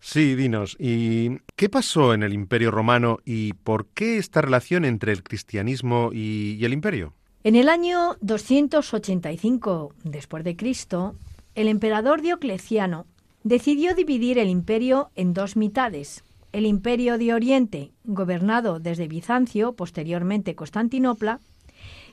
Sí, 0.00 0.34
dinos, 0.36 0.76
¿y 0.78 1.38
qué 1.56 1.68
pasó 1.68 2.14
en 2.14 2.22
el 2.22 2.32
Imperio 2.32 2.70
Romano 2.70 3.18
y 3.24 3.52
por 3.52 3.86
qué 3.86 4.18
esta 4.18 4.40
relación 4.40 4.84
entre 4.84 5.12
el 5.12 5.22
cristianismo 5.22 6.10
y, 6.12 6.64
el 6.64 6.72
imperio? 6.72 7.14
En 7.44 7.56
el 7.56 7.68
año 7.68 8.16
285 8.20 9.94
después 10.04 10.44
de 10.44 10.56
Cristo, 10.56 11.16
el 11.54 11.68
emperador 11.68 12.22
Diocleciano 12.22 13.06
decidió 13.42 13.94
dividir 13.94 14.38
el 14.38 14.48
imperio 14.48 15.10
en 15.16 15.34
dos 15.34 15.56
mitades, 15.56 16.24
el 16.52 16.66
imperio 16.66 17.18
de 17.18 17.34
Oriente, 17.34 17.92
gobernado 18.04 18.80
desde 18.80 19.08
Bizancio, 19.08 19.72
posteriormente 19.72 20.54
Constantinopla, 20.54 21.40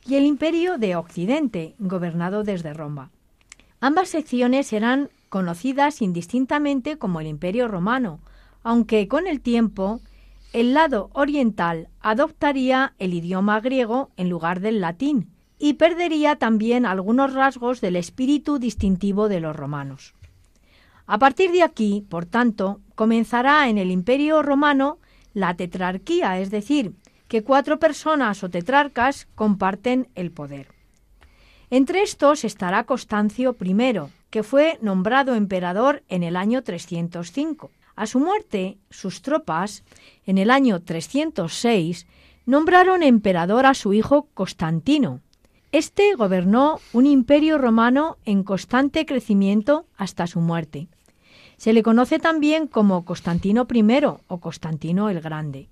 y 0.05 0.15
el 0.15 0.25
imperio 0.25 0.77
de 0.77 0.95
Occidente, 0.95 1.75
gobernado 1.79 2.43
desde 2.43 2.73
Roma. 2.73 3.11
Ambas 3.79 4.09
secciones 4.09 4.71
eran 4.73 5.09
conocidas 5.29 6.01
indistintamente 6.01 6.97
como 6.97 7.21
el 7.21 7.27
imperio 7.27 7.67
romano, 7.67 8.19
aunque 8.63 9.07
con 9.07 9.27
el 9.27 9.41
tiempo 9.41 9.99
el 10.53 10.73
lado 10.73 11.09
oriental 11.13 11.89
adoptaría 11.99 12.93
el 12.97 13.13
idioma 13.13 13.59
griego 13.59 14.11
en 14.15 14.29
lugar 14.29 14.59
del 14.61 14.79
latín 14.79 15.29
y 15.59 15.73
perdería 15.73 16.37
también 16.37 16.85
algunos 16.85 17.33
rasgos 17.33 17.81
del 17.81 17.95
espíritu 17.95 18.59
distintivo 18.59 19.27
de 19.27 19.39
los 19.39 19.55
romanos. 19.55 20.13
A 21.07 21.19
partir 21.19 21.51
de 21.51 21.63
aquí, 21.63 22.05
por 22.09 22.25
tanto, 22.25 22.79
comenzará 22.95 23.69
en 23.69 23.77
el 23.77 23.91
Imperio 23.91 24.41
romano 24.41 24.97
la 25.33 25.55
tetrarquía, 25.55 26.39
es 26.39 26.49
decir, 26.49 26.93
que 27.27 27.43
cuatro 27.43 27.79
personas 27.79 28.43
o 28.43 28.49
tetrarcas 28.49 29.27
comparten 29.35 30.07
el 30.15 30.31
poder. 30.31 30.69
Entre 31.69 32.01
estos 32.01 32.43
estará 32.43 32.85
Constancio 32.85 33.55
I, 33.59 33.75
que 34.29 34.43
fue 34.43 34.77
nombrado 34.81 35.35
emperador 35.35 36.03
en 36.07 36.23
el 36.23 36.35
año 36.35 36.61
305. 36.63 37.71
A 37.95 38.05
su 38.07 38.19
muerte, 38.19 38.77
sus 38.89 39.21
tropas, 39.21 39.83
en 40.25 40.37
el 40.37 40.51
año 40.51 40.81
306, 40.81 42.05
nombraron 42.45 43.03
emperador 43.03 43.65
a 43.65 43.73
su 43.73 43.93
hijo 43.93 44.27
Constantino. 44.33 45.21
Este 45.71 46.13
gobernó 46.15 46.79
un 46.93 47.05
imperio 47.05 47.57
romano 47.57 48.17
en 48.25 48.43
constante 48.43 49.05
crecimiento 49.05 49.87
hasta 49.97 50.27
su 50.27 50.39
muerte. 50.39 50.87
Se 51.57 51.73
le 51.73 51.83
conoce 51.83 52.19
también 52.19 52.67
como 52.67 53.05
Constantino 53.05 53.67
I 53.71 54.03
o 54.27 54.39
Constantino 54.39 55.09
el 55.09 55.21
Grande. 55.21 55.69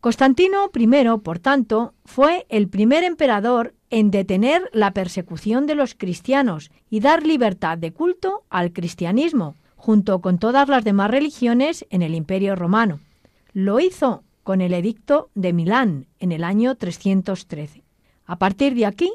Constantino 0.00 0.70
I, 0.74 1.18
por 1.22 1.38
tanto, 1.38 1.94
fue 2.04 2.46
el 2.48 2.68
primer 2.68 3.02
emperador 3.02 3.74
en 3.90 4.10
detener 4.10 4.68
la 4.72 4.92
persecución 4.92 5.66
de 5.66 5.74
los 5.74 5.94
cristianos 5.94 6.70
y 6.90 7.00
dar 7.00 7.26
libertad 7.26 7.78
de 7.78 7.92
culto 7.92 8.44
al 8.50 8.72
cristianismo, 8.72 9.56
junto 9.74 10.20
con 10.20 10.38
todas 10.38 10.68
las 10.68 10.84
demás 10.84 11.10
religiones 11.10 11.86
en 11.90 12.02
el 12.02 12.14
Imperio 12.14 12.56
romano. 12.56 13.00
Lo 13.52 13.80
hizo 13.80 14.22
con 14.42 14.60
el 14.60 14.74
Edicto 14.74 15.30
de 15.34 15.52
Milán 15.52 16.06
en 16.20 16.30
el 16.30 16.44
año 16.44 16.76
313. 16.76 17.82
A 18.26 18.38
partir 18.38 18.74
de 18.74 18.86
aquí, 18.86 19.12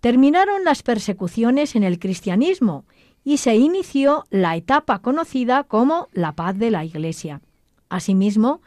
terminaron 0.00 0.64
las 0.64 0.82
persecuciones 0.82 1.74
en 1.76 1.84
el 1.84 1.98
cristianismo 1.98 2.84
y 3.24 3.38
se 3.38 3.56
inició 3.56 4.24
la 4.30 4.54
etapa 4.54 5.00
conocida 5.00 5.64
como 5.64 6.08
la 6.12 6.32
paz 6.32 6.58
de 6.58 6.70
la 6.70 6.84
Iglesia. 6.84 7.40
Asimismo, 7.88 8.60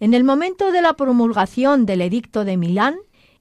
en 0.00 0.14
el 0.14 0.24
momento 0.24 0.70
de 0.70 0.82
la 0.82 0.94
promulgación 0.94 1.86
del 1.86 2.00
Edicto 2.00 2.44
de 2.44 2.56
Milán, 2.56 2.96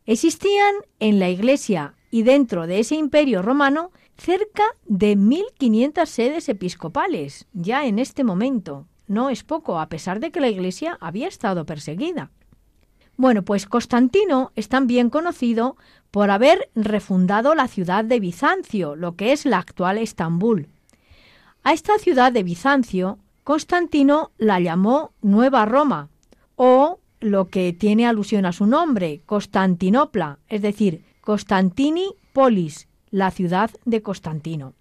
existían 0.06 0.74
en 1.00 1.20
la 1.20 1.30
Iglesia 1.30 1.96
y 2.10 2.24
dentro 2.24 2.68
de 2.68 2.80
ese 2.80 2.96
imperio 2.96 3.42
romano 3.42 3.92
cerca 4.18 4.64
de 4.86 5.18
1.500 5.18 6.06
sedes 6.06 6.50
episcopales, 6.50 7.48
ya 7.54 7.86
en 7.86 8.00
este 8.00 8.24
momento. 8.24 8.88
No 9.08 9.30
es 9.30 9.44
poco, 9.44 9.80
a 9.80 9.90
pesar 9.90 10.20
de 10.20 10.32
que 10.32 10.40
la 10.40 10.50
Iglesia 10.50 10.98
había 11.02 11.28
estado 11.28 11.66
perseguida. 11.66 12.32
Bueno, 13.16 13.44
pues 13.44 13.66
Constantino 13.68 14.52
es 14.56 14.70
también 14.70 15.10
conocido 15.10 15.78
por 16.12 16.32
haber 16.32 16.70
refundado 16.76 17.56
la 17.56 17.68
ciudad 17.68 18.04
de 18.04 18.20
Bizancio, 18.20 18.96
lo 18.96 19.16
que 19.16 19.32
es 19.32 19.46
la 19.46 19.60
actual 19.60 19.98
Estambul. 19.98 20.68
A 21.64 21.74
esta 21.74 21.98
ciudad 21.98 22.32
de 22.32 22.44
Bizancio, 22.44 23.20
Constantino 23.44 24.32
la 24.38 24.60
llamó 24.60 25.14
Nueva 25.22 25.66
Roma, 25.66 26.10
o 26.56 27.00
lo 27.20 27.50
que 27.50 27.74
tiene 27.74 28.06
alusión 28.06 28.46
a 28.46 28.52
su 28.52 28.66
nombre, 28.66 29.22
Constantinopla, 29.26 30.40
es 30.50 30.62
decir, 30.62 31.04
Constantini 31.22 32.16
Polis, 32.34 32.88
la 33.12 33.32
ciudad 33.32 33.72
de 33.86 34.02
Constantino. 34.02 34.74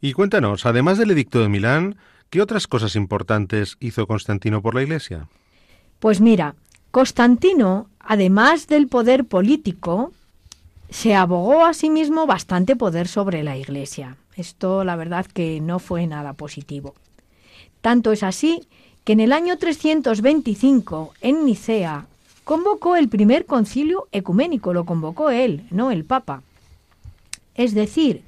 Y 0.00 0.12
cuéntanos, 0.12 0.66
además 0.66 0.98
del 0.98 1.12
edicto 1.12 1.40
de 1.40 1.48
Milán, 1.48 1.96
¿qué 2.28 2.42
otras 2.42 2.66
cosas 2.66 2.96
importantes 2.96 3.76
hizo 3.80 4.06
Constantino 4.06 4.60
por 4.60 4.74
la 4.74 4.82
Iglesia? 4.82 5.28
Pues 5.98 6.20
mira, 6.20 6.56
Constantino, 6.92 7.86
además 8.00 8.66
del 8.66 8.86
poder 8.86 9.24
político, 9.24 10.12
se 10.90 11.14
abogó 11.14 11.64
a 11.64 11.72
sí 11.72 11.88
mismo 11.88 12.26
bastante 12.26 12.76
poder 12.76 13.08
sobre 13.08 13.42
la 13.42 13.56
Iglesia. 13.56 14.18
Esto, 14.36 14.84
la 14.84 14.94
verdad, 14.94 15.24
que 15.24 15.62
no 15.62 15.78
fue 15.78 16.06
nada 16.06 16.34
positivo. 16.34 16.94
Tanto 17.80 18.12
es 18.12 18.22
así 18.22 18.68
que 19.04 19.14
en 19.14 19.20
el 19.20 19.32
año 19.32 19.56
325, 19.56 21.14
en 21.22 21.46
Nicea, 21.46 22.04
convocó 22.44 22.96
el 22.96 23.08
primer 23.08 23.46
concilio 23.46 24.06
ecuménico, 24.12 24.74
lo 24.74 24.84
convocó 24.84 25.30
él, 25.30 25.66
no 25.70 25.90
el 25.92 26.04
Papa. 26.04 26.42
Es 27.54 27.72
decir, 27.72 28.22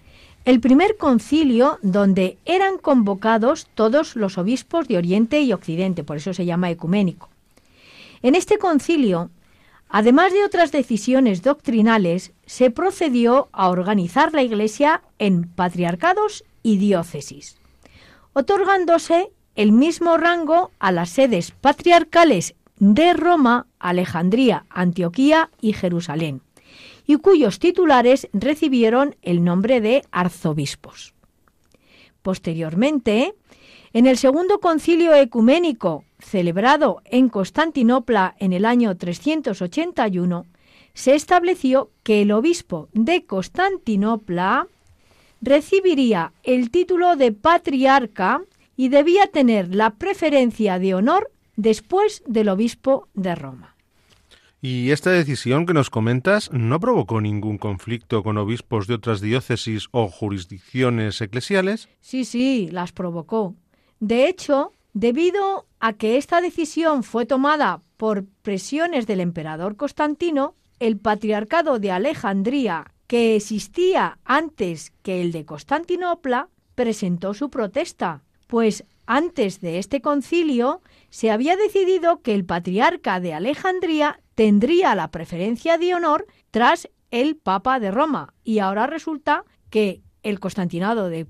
el 0.46 0.60
primer 0.60 0.96
concilio 0.96 1.78
donde 1.82 2.38
eran 2.46 2.78
convocados 2.78 3.66
todos 3.74 4.16
los 4.16 4.38
obispos 4.38 4.88
de 4.88 4.96
Oriente 4.96 5.42
y 5.42 5.52
Occidente, 5.52 6.02
por 6.02 6.16
eso 6.16 6.32
se 6.32 6.46
llama 6.46 6.70
ecuménico. 6.70 7.28
En 8.24 8.34
este 8.34 8.56
concilio, 8.56 9.30
además 9.86 10.32
de 10.32 10.44
otras 10.44 10.72
decisiones 10.72 11.42
doctrinales, 11.42 12.32
se 12.46 12.70
procedió 12.70 13.50
a 13.52 13.68
organizar 13.68 14.32
la 14.32 14.42
Iglesia 14.42 15.02
en 15.18 15.46
patriarcados 15.46 16.42
y 16.62 16.78
diócesis, 16.78 17.58
otorgándose 18.32 19.30
el 19.56 19.72
mismo 19.72 20.16
rango 20.16 20.70
a 20.78 20.90
las 20.90 21.10
sedes 21.10 21.50
patriarcales 21.50 22.54
de 22.78 23.12
Roma, 23.12 23.66
Alejandría, 23.78 24.64
Antioquía 24.70 25.50
y 25.60 25.74
Jerusalén, 25.74 26.40
y 27.06 27.16
cuyos 27.16 27.58
titulares 27.58 28.30
recibieron 28.32 29.16
el 29.20 29.44
nombre 29.44 29.82
de 29.82 30.02
arzobispos. 30.12 31.12
Posteriormente, 32.22 33.34
en 33.94 34.08
el 34.08 34.18
segundo 34.18 34.58
concilio 34.58 35.14
ecuménico, 35.14 36.04
celebrado 36.18 37.00
en 37.04 37.28
Constantinopla 37.28 38.34
en 38.40 38.52
el 38.52 38.64
año 38.64 38.96
381, 38.96 40.46
se 40.94 41.14
estableció 41.14 41.90
que 42.02 42.22
el 42.22 42.32
obispo 42.32 42.88
de 42.92 43.24
Constantinopla 43.24 44.66
recibiría 45.40 46.32
el 46.42 46.72
título 46.72 47.14
de 47.14 47.30
patriarca 47.30 48.42
y 48.76 48.88
debía 48.88 49.28
tener 49.28 49.72
la 49.72 49.90
preferencia 49.90 50.80
de 50.80 50.94
honor 50.94 51.30
después 51.54 52.24
del 52.26 52.48
obispo 52.48 53.06
de 53.14 53.36
Roma. 53.36 53.76
¿Y 54.60 54.90
esta 54.90 55.10
decisión 55.10 55.66
que 55.66 55.74
nos 55.74 55.90
comentas 55.90 56.50
no 56.50 56.80
provocó 56.80 57.20
ningún 57.20 57.58
conflicto 57.58 58.24
con 58.24 58.38
obispos 58.38 58.88
de 58.88 58.94
otras 58.94 59.20
diócesis 59.20 59.86
o 59.92 60.08
jurisdicciones 60.08 61.20
eclesiales? 61.20 61.88
Sí, 62.00 62.24
sí, 62.24 62.70
las 62.72 62.90
provocó. 62.90 63.54
De 64.00 64.28
hecho, 64.28 64.72
debido 64.92 65.66
a 65.80 65.94
que 65.94 66.16
esta 66.16 66.40
decisión 66.40 67.02
fue 67.02 67.26
tomada 67.26 67.82
por 67.96 68.24
presiones 68.42 69.06
del 69.06 69.20
emperador 69.20 69.76
Constantino, 69.76 70.54
el 70.78 70.98
patriarcado 70.98 71.78
de 71.78 71.90
Alejandría, 71.90 72.92
que 73.06 73.36
existía 73.36 74.18
antes 74.24 74.92
que 75.02 75.20
el 75.20 75.32
de 75.32 75.44
Constantinopla, 75.44 76.48
presentó 76.74 77.34
su 77.34 77.50
protesta, 77.50 78.22
pues 78.46 78.84
antes 79.06 79.60
de 79.60 79.78
este 79.78 80.00
concilio 80.00 80.80
se 81.10 81.30
había 81.30 81.56
decidido 81.56 82.22
que 82.22 82.34
el 82.34 82.44
patriarca 82.44 83.20
de 83.20 83.34
Alejandría 83.34 84.20
tendría 84.34 84.94
la 84.94 85.10
preferencia 85.10 85.78
de 85.78 85.94
honor 85.94 86.26
tras 86.50 86.88
el 87.10 87.36
Papa 87.36 87.78
de 87.78 87.90
Roma, 87.90 88.34
y 88.42 88.58
ahora 88.58 88.86
resulta 88.86 89.44
que 89.70 90.02
el 90.22 90.40
Constantinado 90.40 91.08
de 91.08 91.26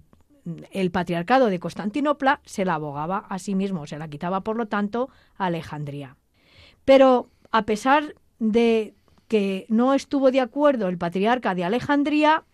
el 0.73 0.91
patriarcado 0.91 1.47
de 1.47 1.59
Constantinopla 1.59 2.41
se 2.45 2.65
la 2.65 2.75
abogaba 2.75 3.19
a 3.29 3.39
sí 3.39 3.55
mismo, 3.55 3.87
se 3.87 3.99
la 3.99 4.09
quitaba 4.09 4.43
por 4.43 4.57
lo 4.57 4.67
tanto 4.67 5.09
a 5.37 5.47
Alejandría. 5.47 6.17
Pero 6.85 7.29
a 7.51 7.63
pesar 7.63 8.15
de 8.39 8.95
que 9.29 9.67
no 9.69 9.95
estuvo 9.95 10.31
de 10.31 10.41
acuerdo 10.41 10.89
el 10.89 10.99
patriarca 10.99 11.55
de 11.55 11.65
Alejandría, 11.65 12.45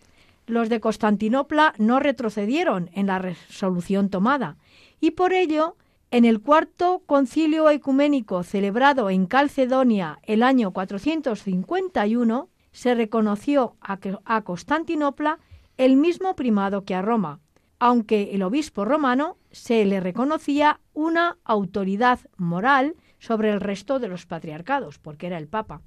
los 0.46 0.68
de 0.68 0.80
Constantinopla 0.80 1.74
no 1.78 2.00
retrocedieron 2.00 2.90
en 2.94 3.06
la 3.06 3.18
resolución 3.18 4.08
tomada 4.08 4.56
y 5.00 5.12
por 5.12 5.32
ello 5.32 5.76
en 6.10 6.24
el 6.24 6.40
cuarto 6.40 7.02
concilio 7.06 7.70
ecuménico 7.70 8.42
celebrado 8.42 9.10
en 9.10 9.26
Calcedonia 9.26 10.18
el 10.24 10.42
año 10.42 10.72
451 10.72 12.48
se 12.72 12.94
reconoció 12.94 13.76
a, 13.80 14.42
Constantinopla 14.42 15.38
el 15.76 15.96
mismo 15.96 16.36
primado 16.36 16.84
que 16.84 16.94
a 16.94 17.02
Roma, 17.02 17.40
aunque 17.80 18.34
el 18.34 18.42
obispo 18.42 18.84
romano 18.84 19.38
se 19.50 19.84
le 19.86 19.98
reconocía 20.00 20.80
una 20.92 21.38
autoridad 21.44 22.20
moral 22.36 22.94
sobre 23.18 23.50
el 23.50 23.60
resto 23.60 23.98
de 23.98 24.08
los 24.08 24.26
patriarcados, 24.26 24.98
porque 24.98 25.26
era 25.26 25.38
el 25.38 25.48
Papa 25.48 25.80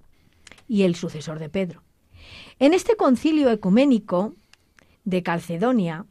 y 0.67 0.83
el 0.83 0.95
sucesor 0.95 1.39
de 1.39 1.49
Pedro. 1.49 1.83
En 2.59 2.73
este 2.73 2.95
concilio 2.95 3.49
ecuménico 3.49 4.33
de 5.05 5.23
Calcedonia, 5.23 6.05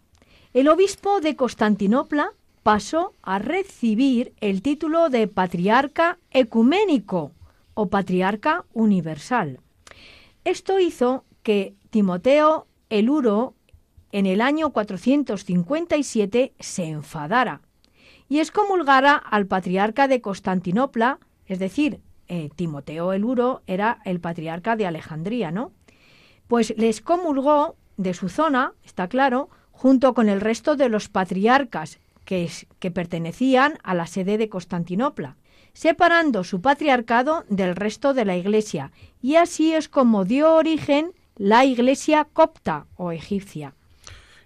el 0.55 0.68
obispo 0.68 1.21
de 1.21 1.35
Constantinopla 1.35 2.33
pasó 2.62 3.14
a 3.23 3.40
recibir 3.40 4.35
el 4.40 4.62
título 4.62 5.09
de 5.09 5.27
patriarca 5.27 6.18
ecuménico 6.31 7.33
o 7.75 7.88
patriarca 7.88 8.66
universal. 8.73 9.59
Esto 10.45 10.79
hizo 10.79 11.25
que 11.42 11.75
Timoteo 11.90 12.66
el 12.88 13.11
Uro 13.11 13.55
en 14.12 14.27
el 14.27 14.40
año 14.40 14.70
457 14.70 16.53
se 16.61 16.85
enfadara 16.85 17.62
y 18.29 18.40
excomulgara 18.40 19.16
al 19.16 19.46
patriarca 19.46 20.07
de 20.07 20.20
Constantinopla, 20.20 21.18
es 21.46 21.59
decir, 21.59 22.01
eh, 22.29 22.51
Timoteo 22.55 23.12
el 23.12 23.25
Uro 23.25 23.62
era 23.66 23.98
el 24.05 24.20
patriarca 24.20 24.77
de 24.77 24.87
Alejandría, 24.87 25.51
¿no? 25.51 25.72
Pues 26.46 26.75
le 26.77 26.88
excomulgó 26.88 27.77
de 27.96 28.14
su 28.14 28.29
zona, 28.29 28.75
está 28.85 29.09
claro, 29.09 29.48
junto 29.70 30.14
con 30.14 30.29
el 30.29 30.40
resto 30.40 30.77
de 30.77 30.88
los 30.88 31.09
patriarcas 31.09 31.98
que, 32.25 32.51
que 32.79 32.90
pertenecían 32.90 33.79
a 33.83 33.94
la 33.94 34.07
sede 34.07 34.38
de 34.38 34.48
Constantinopla, 34.48 35.37
separando 35.72 36.44
su 36.44 36.61
patriarcado 36.61 37.44
del 37.48 37.75
resto 37.75 38.14
de 38.14 38.25
la 38.25 38.37
iglesia, 38.37 38.92
y 39.20 39.37
así 39.37 39.75
es 39.75 39.88
como 39.88 40.25
dio 40.25 40.55
origen 40.55 41.12
la 41.37 41.64
iglesia 41.64 42.29
copta 42.33 42.87
o 42.96 43.12
egipcia. 43.12 43.75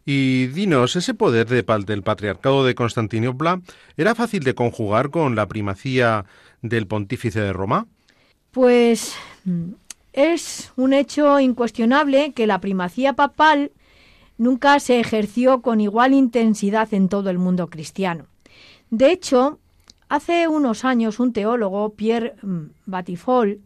Y 0.08 0.46
dinos, 0.46 0.94
¿ese 0.94 1.14
poder 1.14 1.48
de, 1.48 1.64
del 1.84 2.02
patriarcado 2.04 2.64
de 2.64 2.76
Constantinopla 2.76 3.60
era 3.96 4.14
fácil 4.14 4.44
de 4.44 4.54
conjugar 4.54 5.10
con 5.10 5.34
la 5.34 5.48
primacía 5.48 6.24
del 6.62 6.86
pontífice 6.86 7.40
de 7.40 7.52
Roma? 7.52 7.88
Pues 8.52 9.16
mm, 9.44 9.72
es 10.12 10.72
un 10.76 10.92
hecho 10.92 11.40
incuestionable 11.40 12.32
que 12.34 12.46
la 12.46 12.60
primacía 12.60 13.14
papal 13.14 13.72
nunca 14.38 14.78
se 14.78 15.00
ejerció 15.00 15.60
con 15.60 15.80
igual 15.80 16.14
intensidad 16.14 16.94
en 16.94 17.08
todo 17.08 17.28
el 17.28 17.38
mundo 17.38 17.66
cristiano. 17.66 18.26
De 18.90 19.10
hecho, 19.10 19.58
hace 20.08 20.46
unos 20.46 20.84
años 20.84 21.18
un 21.18 21.32
teólogo, 21.32 21.94
Pierre 21.94 22.36
mm, 22.42 22.66
Batifol, 22.86 23.58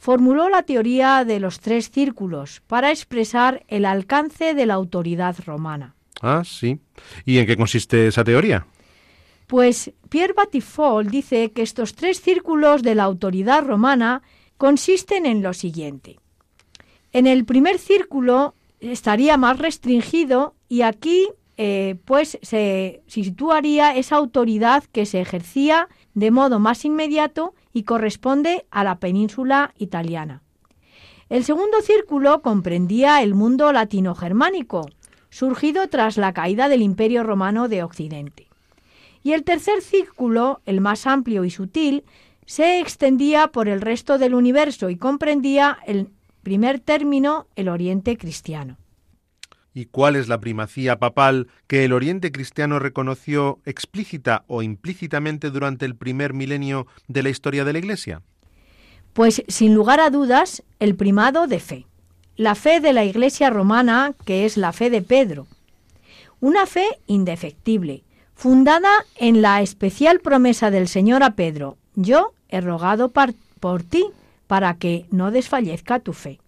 formuló 0.00 0.48
la 0.48 0.62
teoría 0.62 1.26
de 1.26 1.40
los 1.40 1.60
tres 1.60 1.90
círculos 1.90 2.62
para 2.66 2.90
expresar 2.90 3.64
el 3.68 3.84
alcance 3.84 4.54
de 4.54 4.64
la 4.64 4.72
autoridad 4.72 5.36
romana. 5.44 5.94
Ah, 6.22 6.42
sí. 6.42 6.80
¿Y 7.26 7.36
en 7.36 7.46
qué 7.46 7.54
consiste 7.54 8.06
esa 8.06 8.24
teoría? 8.24 8.66
Pues 9.46 9.92
Pierre 10.08 10.32
Batifol 10.32 11.10
dice 11.10 11.52
que 11.52 11.60
estos 11.60 11.94
tres 11.94 12.22
círculos 12.22 12.82
de 12.82 12.94
la 12.94 13.04
autoridad 13.04 13.62
romana 13.62 14.22
consisten 14.56 15.26
en 15.26 15.42
lo 15.42 15.52
siguiente. 15.52 16.18
En 17.12 17.26
el 17.26 17.44
primer 17.44 17.78
círculo 17.78 18.54
estaría 18.80 19.36
más 19.36 19.58
restringido 19.58 20.54
y 20.66 20.80
aquí 20.80 21.28
eh, 21.58 21.96
pues 22.06 22.38
se 22.40 23.02
situaría 23.06 23.94
esa 23.94 24.16
autoridad 24.16 24.82
que 24.92 25.04
se 25.04 25.20
ejercía 25.20 25.88
de 26.14 26.30
modo 26.30 26.58
más 26.58 26.86
inmediato 26.86 27.54
y 27.72 27.84
corresponde 27.84 28.66
a 28.70 28.84
la 28.84 28.98
península 28.98 29.72
italiana. 29.78 30.42
El 31.28 31.44
segundo 31.44 31.80
círculo 31.80 32.42
comprendía 32.42 33.22
el 33.22 33.34
mundo 33.34 33.72
latino-germánico, 33.72 34.88
surgido 35.30 35.88
tras 35.88 36.16
la 36.16 36.32
caída 36.32 36.68
del 36.68 36.82
Imperio 36.82 37.22
Romano 37.22 37.68
de 37.68 37.82
Occidente. 37.84 38.48
Y 39.22 39.32
el 39.32 39.44
tercer 39.44 39.82
círculo, 39.82 40.60
el 40.66 40.80
más 40.80 41.06
amplio 41.06 41.44
y 41.44 41.50
sutil, 41.50 42.04
se 42.46 42.80
extendía 42.80 43.48
por 43.48 43.68
el 43.68 43.80
resto 43.80 44.18
del 44.18 44.34
universo 44.34 44.90
y 44.90 44.96
comprendía 44.96 45.78
el 45.86 46.08
primer 46.42 46.80
término, 46.80 47.46
el 47.54 47.68
Oriente 47.68 48.16
cristiano. 48.16 48.76
¿Y 49.72 49.86
cuál 49.86 50.16
es 50.16 50.28
la 50.28 50.40
primacía 50.40 50.98
papal 50.98 51.48
que 51.66 51.84
el 51.84 51.92
Oriente 51.92 52.32
cristiano 52.32 52.78
reconoció 52.78 53.60
explícita 53.64 54.44
o 54.48 54.62
implícitamente 54.62 55.50
durante 55.50 55.86
el 55.86 55.94
primer 55.94 56.34
milenio 56.34 56.86
de 57.06 57.22
la 57.22 57.28
historia 57.28 57.64
de 57.64 57.72
la 57.72 57.78
Iglesia? 57.78 58.22
Pues 59.12 59.42
sin 59.48 59.74
lugar 59.74 60.00
a 60.00 60.10
dudas, 60.10 60.62
el 60.80 60.96
primado 60.96 61.46
de 61.46 61.60
fe. 61.60 61.86
La 62.36 62.54
fe 62.54 62.80
de 62.80 62.92
la 62.92 63.04
Iglesia 63.04 63.50
romana, 63.50 64.14
que 64.24 64.44
es 64.44 64.56
la 64.56 64.72
fe 64.72 64.90
de 64.90 65.02
Pedro. 65.02 65.46
Una 66.40 66.66
fe 66.66 66.86
indefectible, 67.06 68.02
fundada 68.34 68.90
en 69.16 69.42
la 69.42 69.60
especial 69.62 70.20
promesa 70.20 70.70
del 70.70 70.88
Señor 70.88 71.22
a 71.22 71.34
Pedro, 71.34 71.76
yo 71.94 72.32
he 72.48 72.60
rogado 72.60 73.10
por 73.10 73.82
ti 73.82 74.06
para 74.46 74.74
que 74.74 75.06
no 75.10 75.30
desfallezca 75.30 76.00
tu 76.00 76.12
fe. 76.12 76.40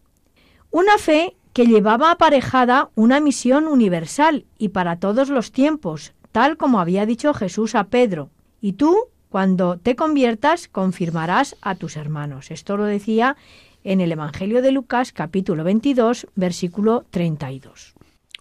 Una 0.71 0.97
fe 0.99 1.37
que 1.53 1.67
llevaba 1.67 2.11
aparejada 2.11 2.91
una 2.95 3.21
misión 3.21 3.67
universal 3.67 4.45
y 4.59 4.71
para 4.71 4.97
todos 4.97 5.29
los 5.29 5.53
tiempos, 5.53 6.13
tal 6.33 6.57
como 6.57 6.81
había 6.81 7.07
dicho 7.07 7.35
Jesús 7.35 7.75
a 7.75 7.85
Pedro. 7.85 8.31
Y 8.61 8.75
tú, 8.75 8.97
cuando 9.29 9.77
te 9.79 9.97
conviertas, 9.97 10.69
confirmarás 10.69 11.57
a 11.61 11.75
tus 11.75 11.97
hermanos. 11.97 12.51
Esto 12.51 12.77
lo 12.77 12.85
decía 12.85 13.37
en 13.85 14.01
el 14.01 14.13
Evangelio 14.13 14.63
de 14.63 14.73
Lucas 14.73 15.13
capítulo 15.13 15.65
22, 15.65 16.27
versículo 16.35 17.05
32. 17.11 17.95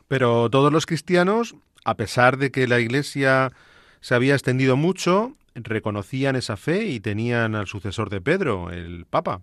Pero 0.07 0.49
todos 0.49 0.71
los 0.71 0.85
cristianos, 0.85 1.55
a 1.83 1.95
pesar 1.95 2.37
de 2.37 2.51
que 2.51 2.67
la 2.67 2.79
Iglesia 2.79 3.51
se 4.01 4.15
había 4.15 4.33
extendido 4.33 4.77
mucho, 4.77 5.33
reconocían 5.55 6.35
esa 6.35 6.57
fe 6.57 6.85
y 6.85 6.99
tenían 6.99 7.55
al 7.55 7.67
sucesor 7.67 8.09
de 8.09 8.21
Pedro, 8.21 8.71
el 8.71 9.05
Papa, 9.09 9.41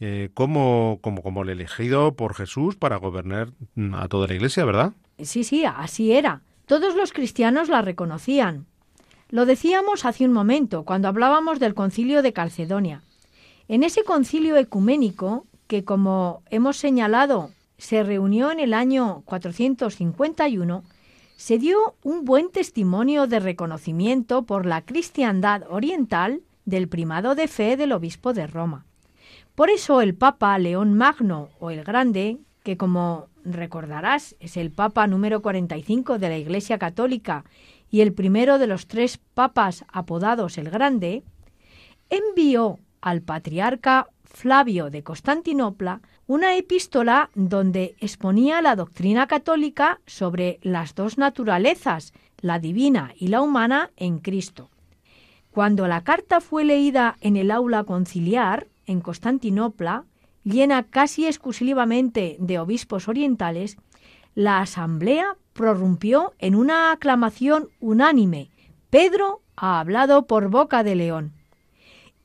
eh, 0.00 0.30
como, 0.34 0.98
como, 1.00 1.22
como 1.22 1.42
el 1.42 1.48
elegido 1.48 2.14
por 2.14 2.34
Jesús 2.34 2.76
para 2.76 2.96
gobernar 2.96 3.52
a 3.94 4.08
toda 4.08 4.28
la 4.28 4.34
Iglesia, 4.34 4.64
¿verdad? 4.64 4.92
Sí, 5.20 5.44
sí, 5.44 5.64
así 5.64 6.12
era. 6.12 6.42
Todos 6.66 6.94
los 6.94 7.12
cristianos 7.12 7.68
la 7.68 7.82
reconocían. 7.82 8.66
Lo 9.30 9.44
decíamos 9.44 10.04
hace 10.04 10.24
un 10.24 10.32
momento, 10.32 10.84
cuando 10.84 11.08
hablábamos 11.08 11.58
del 11.58 11.74
concilio 11.74 12.22
de 12.22 12.32
Calcedonia. 12.32 13.02
En 13.66 13.82
ese 13.82 14.04
concilio 14.04 14.56
ecuménico, 14.56 15.46
que 15.66 15.84
como 15.84 16.42
hemos 16.50 16.76
señalado 16.76 17.50
se 17.76 18.02
reunió 18.02 18.50
en 18.50 18.60
el 18.60 18.74
año 18.74 19.22
451, 19.26 20.82
se 21.36 21.58
dio 21.58 21.94
un 22.02 22.24
buen 22.24 22.50
testimonio 22.50 23.26
de 23.26 23.38
reconocimiento 23.38 24.42
por 24.42 24.66
la 24.66 24.82
cristiandad 24.82 25.62
oriental 25.68 26.40
del 26.64 26.88
primado 26.88 27.34
de 27.34 27.48
fe 27.48 27.76
del 27.76 27.92
obispo 27.92 28.32
de 28.32 28.46
Roma. 28.46 28.84
Por 29.58 29.70
eso 29.70 30.00
el 30.02 30.14
Papa 30.14 30.56
León 30.56 30.94
Magno 30.94 31.48
o 31.58 31.72
el 31.72 31.82
Grande, 31.82 32.38
que 32.62 32.76
como 32.76 33.26
recordarás 33.44 34.36
es 34.38 34.56
el 34.56 34.70
Papa 34.70 35.08
número 35.08 35.42
45 35.42 36.20
de 36.20 36.28
la 36.28 36.38
Iglesia 36.38 36.78
Católica 36.78 37.44
y 37.90 38.02
el 38.02 38.12
primero 38.12 38.60
de 38.60 38.68
los 38.68 38.86
tres 38.86 39.18
papas 39.34 39.84
apodados 39.88 40.58
el 40.58 40.70
Grande, 40.70 41.24
envió 42.08 42.78
al 43.00 43.20
patriarca 43.20 44.06
Flavio 44.22 44.90
de 44.90 45.02
Constantinopla 45.02 46.02
una 46.28 46.54
epístola 46.54 47.28
donde 47.34 47.96
exponía 47.98 48.62
la 48.62 48.76
doctrina 48.76 49.26
católica 49.26 49.98
sobre 50.06 50.60
las 50.62 50.94
dos 50.94 51.18
naturalezas, 51.18 52.12
la 52.40 52.60
divina 52.60 53.12
y 53.18 53.26
la 53.26 53.42
humana, 53.42 53.90
en 53.96 54.20
Cristo. 54.20 54.70
Cuando 55.50 55.88
la 55.88 56.04
carta 56.04 56.40
fue 56.40 56.64
leída 56.64 57.16
en 57.20 57.36
el 57.36 57.50
aula 57.50 57.82
conciliar, 57.82 58.68
en 58.88 59.00
Constantinopla, 59.00 60.04
llena 60.42 60.82
casi 60.82 61.26
exclusivamente 61.26 62.36
de 62.40 62.58
obispos 62.58 63.06
orientales, 63.06 63.76
la 64.34 64.60
asamblea 64.60 65.36
prorrumpió 65.52 66.32
en 66.38 66.54
una 66.54 66.92
aclamación 66.92 67.68
unánime. 67.80 68.50
Pedro 68.90 69.42
ha 69.56 69.80
hablado 69.80 70.26
por 70.26 70.48
boca 70.48 70.82
de 70.82 70.94
león. 70.94 71.32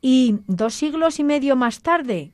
Y 0.01 0.39
dos 0.47 0.73
siglos 0.73 1.19
y 1.19 1.23
medio 1.23 1.55
más 1.55 1.81
tarde, 1.81 2.31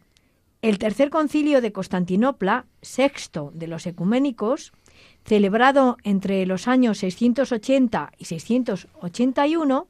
el 0.62 0.78
tercer 0.78 1.10
concilio 1.10 1.62
de 1.62 1.72
Constantinopla, 1.72 2.65
sexto 2.82 3.52
de 3.54 3.68
los 3.68 3.88
ecuménicos, 3.88 4.74
celebrado 5.24 5.98
entre 6.04 6.46
los 6.46 6.68
años 6.68 6.98
680 6.98 8.12
y 8.18 8.26
681, 8.26 9.88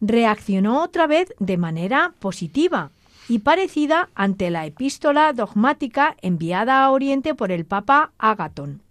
reaccionó 0.00 0.82
otra 0.82 1.06
vez 1.06 1.32
de 1.38 1.56
manera 1.58 2.14
positiva 2.18 2.90
y 3.30 3.38
parecida 3.38 4.08
ante 4.16 4.50
la 4.50 4.66
epístola 4.66 5.32
dogmática 5.32 6.16
enviada 6.20 6.82
a 6.82 6.90
Oriente 6.90 7.32
por 7.32 7.52
el 7.52 7.64
Papa 7.64 8.10
Agatón. 8.18 8.82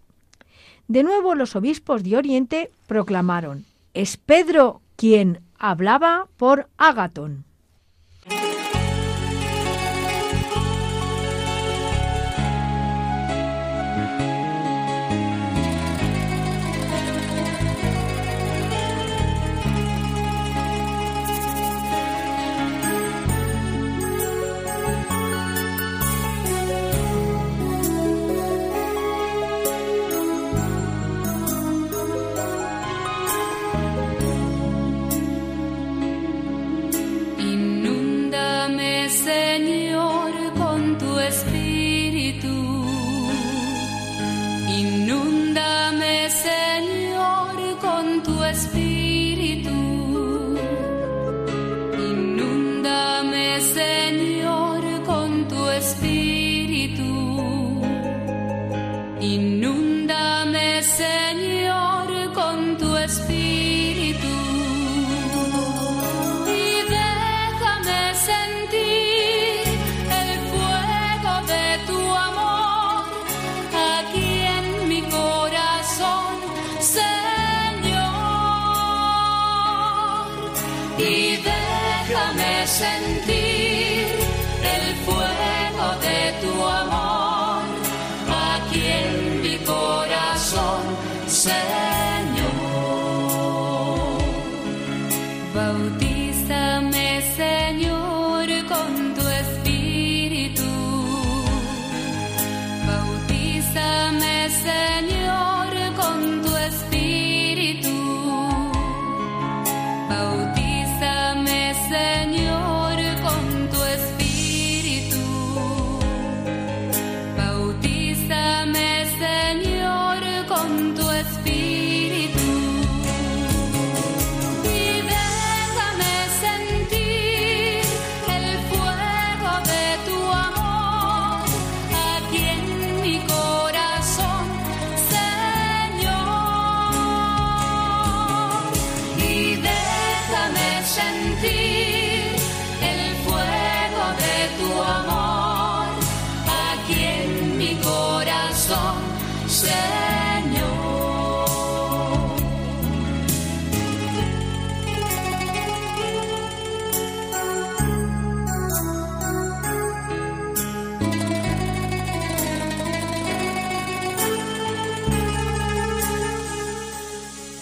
De 0.88 1.02
nuevo 1.02 1.34
los 1.34 1.56
obispos 1.56 2.02
de 2.02 2.16
Oriente 2.16 2.70
proclamaron, 2.86 3.66
es 3.92 4.16
Pedro 4.16 4.80
quien 4.96 5.40
hablaba 5.58 6.26
por 6.38 6.68
Agatón. 6.78 7.44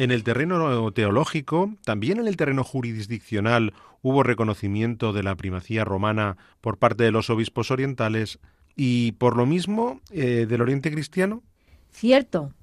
en 0.00 0.10
el 0.12 0.24
terreno 0.24 0.90
teológico, 0.92 1.74
también 1.84 2.20
en 2.20 2.26
el 2.26 2.38
terreno 2.38 2.64
jurisdiccional 2.64 3.74
hubo 4.00 4.22
reconocimiento 4.22 5.12
de 5.12 5.22
la 5.22 5.34
primacía 5.34 5.84
romana 5.84 6.38
por 6.62 6.78
parte 6.78 7.04
de 7.04 7.10
los 7.10 7.28
obispos 7.28 7.70
orientales 7.70 8.38
y 8.74 9.12
por 9.12 9.36
lo 9.36 9.44
mismo 9.44 10.00
eh, 10.10 10.46
del 10.48 10.62
Oriente 10.62 10.90
cristiano. 10.90 11.42
Cierto. 11.90 12.54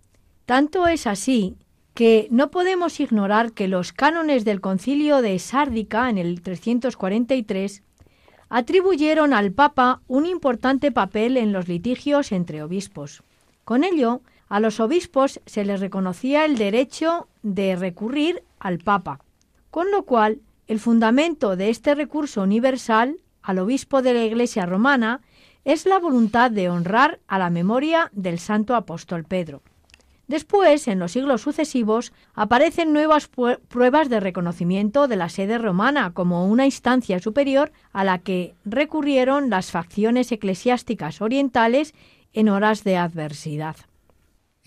Tanto 0.47 0.87
es 0.87 1.05
así 1.05 1.57
que 1.93 2.27
no 2.31 2.49
podemos 2.49 2.99
ignorar 2.99 3.51
que 3.51 3.67
los 3.67 3.93
cánones 3.93 4.43
del 4.43 4.59
concilio 4.59 5.21
de 5.21 5.37
Sárdica 5.37 6.09
en 6.09 6.17
el 6.17 6.41
343 6.41 7.83
atribuyeron 8.49 9.35
al 9.35 9.51
Papa 9.51 10.01
un 10.07 10.25
importante 10.25 10.91
papel 10.91 11.37
en 11.37 11.53
los 11.53 11.67
litigios 11.67 12.31
entre 12.31 12.63
obispos. 12.63 13.21
Con 13.63 13.83
ello, 13.83 14.21
a 14.49 14.59
los 14.59 14.79
obispos 14.79 15.41
se 15.45 15.65
les 15.65 15.79
reconocía 15.79 16.45
el 16.45 16.57
derecho 16.57 17.27
de 17.43 17.75
recurrir 17.75 18.43
al 18.59 18.79
Papa, 18.79 19.19
con 19.71 19.91
lo 19.91 20.03
cual 20.03 20.39
el 20.67 20.79
fundamento 20.79 21.55
de 21.55 21.69
este 21.69 21.95
recurso 21.95 22.41
universal 22.41 23.17
al 23.41 23.59
obispo 23.59 24.01
de 24.01 24.13
la 24.13 24.23
Iglesia 24.25 24.65
romana 24.65 25.21
es 25.65 25.85
la 25.85 25.99
voluntad 25.99 26.51
de 26.51 26.69
honrar 26.69 27.19
a 27.27 27.37
la 27.39 27.49
memoria 27.49 28.09
del 28.13 28.39
santo 28.39 28.75
apóstol 28.75 29.23
Pedro. 29.23 29.61
Después, 30.27 30.89
en 30.89 30.99
los 30.99 31.13
siglos 31.13 31.41
sucesivos, 31.41 32.11
aparecen 32.33 32.91
nuevas 32.91 33.29
pruebas 33.29 34.09
de 34.09 34.19
reconocimiento 34.19 35.07
de 35.07 35.15
la 35.15 35.29
sede 35.29 35.57
romana 35.57 36.13
como 36.13 36.47
una 36.47 36.65
instancia 36.65 37.19
superior 37.19 37.71
a 37.93 38.03
la 38.03 38.19
que 38.19 38.53
recurrieron 38.65 39.49
las 39.49 39.71
facciones 39.71 40.31
eclesiásticas 40.33 41.21
orientales 41.21 41.93
en 42.33 42.49
horas 42.49 42.83
de 42.83 42.97
adversidad. 42.97 43.77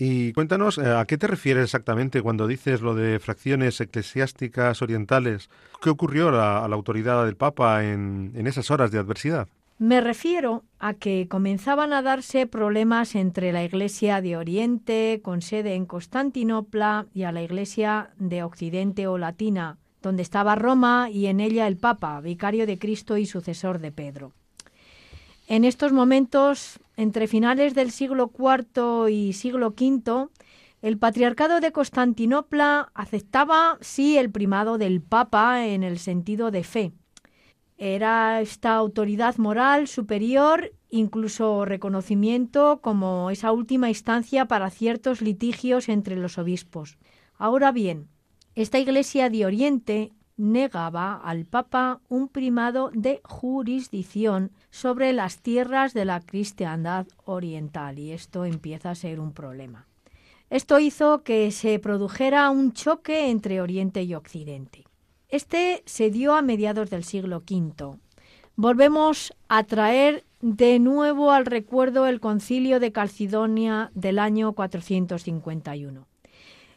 Y 0.02 0.32
cuéntanos, 0.32 0.78
eh, 0.78 0.86
¿a 0.86 1.04
qué 1.04 1.18
te 1.18 1.26
refieres 1.26 1.64
exactamente 1.64 2.22
cuando 2.22 2.46
dices 2.46 2.80
lo 2.80 2.94
de 2.94 3.18
fracciones 3.18 3.78
eclesiásticas 3.82 4.80
orientales? 4.80 5.50
¿Qué 5.82 5.90
ocurrió 5.90 6.28
a, 6.28 6.66
la 6.66 6.74
autoridad 6.74 7.26
del 7.26 7.36
Papa 7.36 7.84
en, 7.84 8.32
en 8.34 8.46
esas 8.46 8.70
horas 8.70 8.90
de 8.90 8.98
adversidad? 8.98 9.46
Me 9.78 10.00
refiero 10.00 10.64
a 10.78 10.94
que 10.94 11.28
comenzaban 11.28 11.92
a 11.92 12.00
darse 12.00 12.46
problemas 12.46 13.14
entre 13.14 13.52
la 13.52 13.62
Iglesia 13.62 14.22
de 14.22 14.38
Oriente, 14.38 15.20
con 15.22 15.42
sede 15.42 15.74
en 15.74 15.84
Constantinopla, 15.84 17.04
y 17.12 17.24
a 17.24 17.32
la 17.32 17.42
Iglesia 17.42 18.08
de 18.16 18.42
Occidente 18.42 19.06
o 19.06 19.18
Latina, 19.18 19.76
donde 20.00 20.22
estaba 20.22 20.54
Roma 20.54 21.10
y 21.10 21.26
en 21.26 21.40
ella 21.40 21.66
el 21.66 21.76
Papa, 21.76 22.18
vicario 22.22 22.66
de 22.66 22.78
Cristo 22.78 23.18
y 23.18 23.26
sucesor 23.26 23.80
de 23.80 23.92
Pedro. 23.92 24.32
En 25.50 25.64
estos 25.64 25.90
momentos, 25.90 26.78
entre 26.96 27.26
finales 27.26 27.74
del 27.74 27.90
siglo 27.90 28.30
IV 28.38 29.08
y 29.10 29.32
siglo 29.32 29.74
V, 29.76 30.28
el 30.80 30.96
patriarcado 30.96 31.58
de 31.58 31.72
Constantinopla 31.72 32.92
aceptaba, 32.94 33.76
sí, 33.80 34.16
el 34.16 34.30
primado 34.30 34.78
del 34.78 35.02
Papa 35.02 35.66
en 35.66 35.82
el 35.82 35.98
sentido 35.98 36.52
de 36.52 36.62
fe. 36.62 36.92
Era 37.78 38.40
esta 38.40 38.76
autoridad 38.76 39.38
moral 39.38 39.88
superior, 39.88 40.72
incluso 40.88 41.64
reconocimiento 41.64 42.78
como 42.80 43.28
esa 43.32 43.50
última 43.50 43.88
instancia 43.88 44.46
para 44.46 44.70
ciertos 44.70 45.20
litigios 45.20 45.88
entre 45.88 46.14
los 46.14 46.38
obispos. 46.38 46.96
Ahora 47.36 47.72
bien, 47.72 48.06
esta 48.54 48.78
Iglesia 48.78 49.28
de 49.30 49.46
Oriente 49.46 50.12
negaba 50.40 51.16
al 51.16 51.44
Papa 51.44 52.00
un 52.08 52.28
primado 52.28 52.90
de 52.94 53.20
jurisdicción 53.24 54.50
sobre 54.70 55.12
las 55.12 55.40
tierras 55.40 55.92
de 55.92 56.06
la 56.06 56.20
cristiandad 56.20 57.06
oriental 57.24 57.98
y 57.98 58.12
esto 58.12 58.46
empieza 58.46 58.90
a 58.90 58.94
ser 58.94 59.20
un 59.20 59.32
problema. 59.32 59.86
Esto 60.48 60.80
hizo 60.80 61.22
que 61.22 61.50
se 61.52 61.78
produjera 61.78 62.50
un 62.50 62.72
choque 62.72 63.30
entre 63.30 63.60
Oriente 63.60 64.02
y 64.02 64.14
Occidente. 64.14 64.84
Este 65.28 65.82
se 65.86 66.10
dio 66.10 66.34
a 66.34 66.42
mediados 66.42 66.90
del 66.90 67.04
siglo 67.04 67.44
V. 67.48 67.98
Volvemos 68.56 69.32
a 69.48 69.62
traer 69.62 70.24
de 70.40 70.78
nuevo 70.78 71.30
al 71.30 71.46
recuerdo 71.46 72.06
el 72.06 72.18
concilio 72.18 72.80
de 72.80 72.92
Calcidonia 72.92 73.92
del 73.94 74.18
año 74.18 74.54
451. 74.54 76.06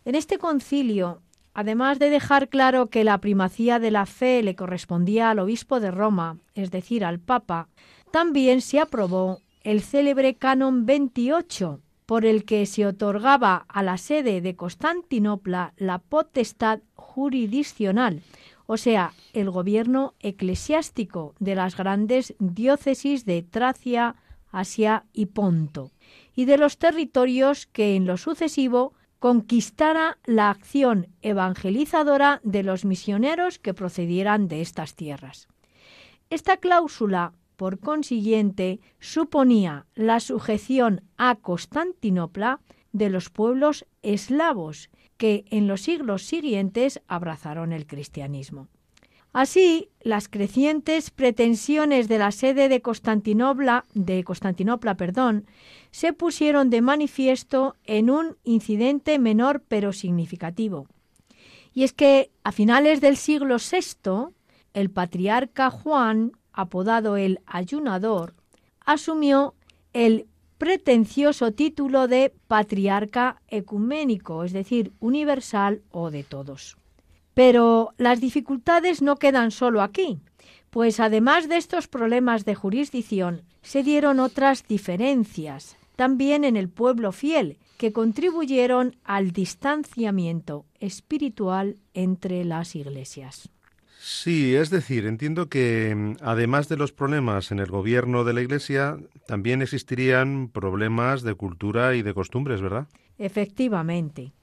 En 0.06 0.16
este 0.16 0.38
concilio 0.38 1.23
Además 1.54 2.00
de 2.00 2.10
dejar 2.10 2.50
claro 2.50 2.88
que 2.88 3.04
la 3.04 3.20
primacía 3.20 3.80
de 3.80 3.92
la 3.92 4.06
fe 4.06 4.42
le 4.42 4.56
correspondía 4.56 5.30
al 5.30 5.40
obispo 5.40 5.80
de 5.80 5.92
Roma, 5.92 6.38
es 6.56 6.72
decir, 6.72 7.06
al 7.06 7.20
Papa, 7.20 7.68
también 8.12 8.62
se 8.62 8.80
aprobó 8.80 9.40
el 9.64 9.82
célebre 9.82 10.36
Canon 10.36 10.86
28, 10.86 11.80
por 12.06 12.26
el 12.26 12.44
que 12.44 12.66
se 12.66 12.86
otorgaba 12.86 13.66
a 13.70 13.84
la 13.84 13.98
sede 13.98 14.42
de 14.42 14.56
Constantinopla 14.56 15.74
la 15.78 16.00
potestad 16.00 16.80
jurisdiccional, 16.96 18.22
o 18.66 18.78
sea, 18.78 19.14
el 19.34 19.50
gobierno 19.50 20.16
eclesiástico 20.20 21.36
de 21.40 21.56
las 21.56 21.78
grandes 21.78 22.34
diócesis 22.40 23.26
de 23.26 23.44
Tracia, 23.44 24.16
Asia 24.52 25.06
y 25.14 25.28
Ponto, 25.28 25.92
y 26.36 26.46
de 26.46 26.58
los 26.58 26.78
territorios 26.78 27.68
que 27.68 27.96
en 27.96 28.06
lo 28.06 28.18
sucesivo 28.18 28.94
conquistara 29.24 30.18
la 30.26 30.50
acción 30.50 31.08
evangelizadora 31.22 32.42
de 32.44 32.62
los 32.62 32.84
misioneros 32.84 33.58
que 33.58 33.74
procedieran 33.74 34.50
de 34.50 34.60
estas 34.60 34.96
tierras. 34.96 35.48
Esta 36.30 36.58
cláusula, 36.58 37.32
por 37.56 37.80
consiguiente, 37.80 38.82
suponía 39.00 39.86
la 39.96 40.20
sujeción 40.20 41.04
a 41.16 41.36
Constantinopla 41.36 42.60
de 42.92 43.10
los 43.10 43.30
pueblos 43.30 43.86
eslavos 44.02 44.90
que 45.16 45.46
en 45.52 45.70
los 45.70 45.84
siglos 45.84 46.24
siguientes 46.24 47.02
abrazaron 47.08 47.72
el 47.72 47.88
cristianismo. 47.88 48.68
Así, 49.34 49.90
las 50.02 50.28
crecientes 50.28 51.10
pretensiones 51.10 52.08
de 52.08 52.20
la 52.20 52.32
sede 52.32 52.70
de 52.70 52.82
Constantinopla, 52.82 53.86
de 53.96 54.24
Constantinopla, 54.24 54.96
perdón, 54.96 55.48
se 55.90 56.14
pusieron 56.14 56.70
de 56.70 56.82
manifiesto 56.82 57.76
en 57.84 58.12
un 58.12 58.38
incidente 58.44 59.18
menor 59.18 59.64
pero 59.68 59.92
significativo. 59.92 60.88
Y 61.74 61.84
es 61.84 61.94
que 61.94 62.30
a 62.44 62.52
finales 62.52 63.02
del 63.02 63.18
siglo 63.18 63.58
VI, 63.58 64.36
el 64.76 64.92
patriarca 64.92 65.72
Juan, 65.72 66.34
apodado 66.52 67.18
el 67.18 67.40
Ayunador, 67.48 68.36
asumió 68.86 69.56
el 69.94 70.28
pretencioso 70.60 71.52
título 71.54 72.08
de 72.08 72.32
patriarca 72.48 73.42
ecuménico, 73.48 74.44
es 74.44 74.54
decir, 74.54 74.92
universal 75.00 75.82
o 75.90 76.12
de 76.12 76.24
todos. 76.24 76.78
Pero 77.34 77.94
las 77.98 78.22
dificultades 78.22 79.02
no 79.02 79.16
quedan 79.16 79.52
solo 79.52 79.82
aquí, 79.82 80.20
pues 80.70 81.00
además 81.00 81.50
de 81.50 81.58
estos 81.58 81.88
problemas 81.88 82.46
de 82.46 82.56
jurisdicción, 82.56 83.44
se 83.62 83.84
dieron 83.84 84.20
otras 84.20 84.68
diferencias, 84.68 85.78
también 85.96 86.44
en 86.44 86.58
el 86.58 86.70
pueblo 86.70 87.12
fiel, 87.12 87.58
que 87.78 87.92
contribuyeron 87.92 88.96
al 89.04 89.32
distanciamiento 89.32 90.66
espiritual 90.80 91.78
entre 91.94 92.44
las 92.46 92.76
iglesias. 92.76 93.50
Sí, 94.00 94.54
es 94.56 94.70
decir, 94.70 95.06
entiendo 95.06 95.48
que 95.48 95.94
mm, 95.96 96.16
además 96.22 96.68
de 96.68 96.78
los 96.78 96.92
problemas 96.92 97.52
en 97.52 97.60
el 97.60 97.68
gobierno 97.68 98.24
de 98.24 98.34
la 98.34 98.42
Iglesia, 98.42 98.98
también 99.28 99.62
existirían 99.62 100.50
problemas 100.50 101.22
de 101.24 101.36
cultura 101.36 101.96
y 101.96 102.02
de 102.02 102.14
costumbres, 102.14 102.62
¿verdad? 102.62 102.88
Efectivamente 103.18 104.34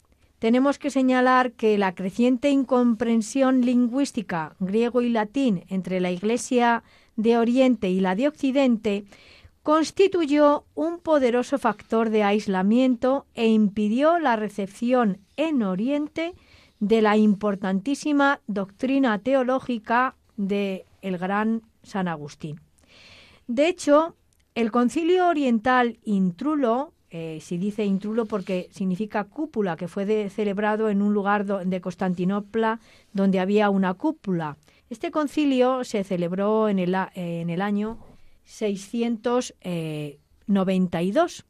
tenemos 0.40 0.78
que 0.78 0.90
señalar 0.90 1.52
que 1.52 1.78
la 1.78 1.94
creciente 1.94 2.48
incomprensión 2.48 3.60
lingüística 3.60 4.56
griego 4.58 5.02
y 5.02 5.10
latín 5.10 5.64
entre 5.68 6.00
la 6.00 6.10
Iglesia 6.10 6.82
de 7.16 7.36
Oriente 7.36 7.90
y 7.90 8.00
la 8.00 8.16
de 8.16 8.26
Occidente 8.26 9.04
constituyó 9.62 10.64
un 10.74 10.98
poderoso 10.98 11.58
factor 11.58 12.08
de 12.08 12.22
aislamiento 12.22 13.26
e 13.34 13.48
impidió 13.48 14.18
la 14.18 14.34
recepción 14.36 15.18
en 15.36 15.62
Oriente 15.62 16.32
de 16.80 17.02
la 17.02 17.18
importantísima 17.18 18.40
doctrina 18.46 19.18
teológica 19.18 20.16
de 20.38 20.86
el 21.02 21.18
gran 21.18 21.60
San 21.82 22.08
Agustín. 22.08 22.62
De 23.46 23.68
hecho, 23.68 24.16
el 24.54 24.70
concilio 24.70 25.28
oriental 25.28 25.98
intrulo, 26.02 26.94
eh, 27.12 27.40
se 27.40 27.58
dice 27.58 27.84
intrulo 27.84 28.26
porque 28.26 28.68
significa 28.70 29.24
cúpula, 29.24 29.76
que 29.76 29.88
fue 29.88 30.30
celebrado 30.30 30.88
en 30.88 31.02
un 31.02 31.12
lugar 31.12 31.44
de 31.44 31.80
Constantinopla 31.80 32.78
donde 33.12 33.40
había 33.40 33.68
una 33.68 33.94
cúpula. 33.94 34.56
Este 34.90 35.10
concilio 35.10 35.82
se 35.82 36.04
celebró 36.04 36.68
en 36.68 36.78
el, 36.78 36.94
en 37.14 37.50
el 37.50 37.62
año 37.62 37.98
692, 38.44 41.44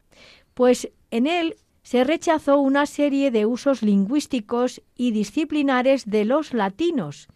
pues 0.55 0.88
en 1.11 1.27
él 1.27 1.57
se 1.83 2.05
rechazó 2.05 2.59
una 2.59 2.87
serie 2.87 3.31
de 3.31 3.44
usos 3.44 3.83
lingüísticos 3.83 4.81
y 4.96 5.11
disciplinares 5.11 6.07
de 6.07 6.25
los 6.25 6.55
latinos, 6.55 7.29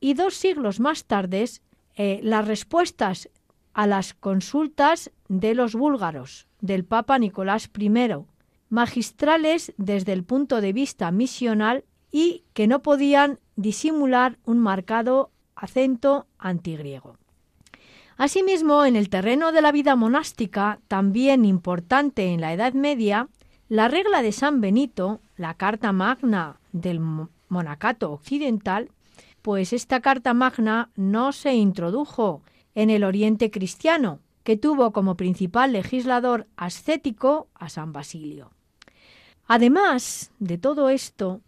y 0.00 0.14
dos 0.14 0.34
siglos 0.34 0.80
más 0.80 1.04
tarde 1.04 1.44
eh, 1.96 2.18
las 2.24 2.48
respuestas 2.48 3.28
a 3.74 3.86
las 3.86 4.12
consultas 4.14 5.12
de 5.28 5.54
los 5.54 5.76
búlgaros 5.76 6.49
del 6.60 6.84
Papa 6.84 7.18
Nicolás 7.18 7.70
I, 7.78 7.90
magistrales 8.68 9.72
desde 9.76 10.12
el 10.12 10.24
punto 10.24 10.60
de 10.60 10.72
vista 10.72 11.10
misional 11.10 11.84
y 12.10 12.44
que 12.54 12.66
no 12.66 12.82
podían 12.82 13.38
disimular 13.56 14.38
un 14.44 14.58
marcado 14.58 15.30
acento 15.54 16.26
antigriego. 16.38 17.16
Asimismo, 18.16 18.84
en 18.84 18.96
el 18.96 19.08
terreno 19.08 19.52
de 19.52 19.62
la 19.62 19.72
vida 19.72 19.96
monástica, 19.96 20.78
también 20.88 21.44
importante 21.44 22.26
en 22.26 22.40
la 22.40 22.52
Edad 22.52 22.74
Media, 22.74 23.28
la 23.68 23.88
regla 23.88 24.20
de 24.20 24.32
San 24.32 24.60
Benito, 24.60 25.20
la 25.36 25.54
Carta 25.54 25.92
Magna 25.92 26.60
del 26.72 27.00
Monacato 27.48 28.12
Occidental, 28.12 28.90
pues 29.42 29.72
esta 29.72 30.00
Carta 30.00 30.34
Magna 30.34 30.90
no 30.96 31.32
se 31.32 31.54
introdujo 31.54 32.42
en 32.74 32.90
el 32.90 33.04
Oriente 33.04 33.50
cristiano, 33.50 34.20
que 34.50 34.56
tuvo 34.56 34.90
como 34.90 35.16
principal 35.16 35.70
legislador 35.70 36.48
ascético 36.56 37.46
a 37.54 37.68
San 37.68 37.92
Basilio. 37.92 38.50
Además 39.46 40.32
de 40.40 40.58
todo 40.58 40.88
esto, 40.88 41.40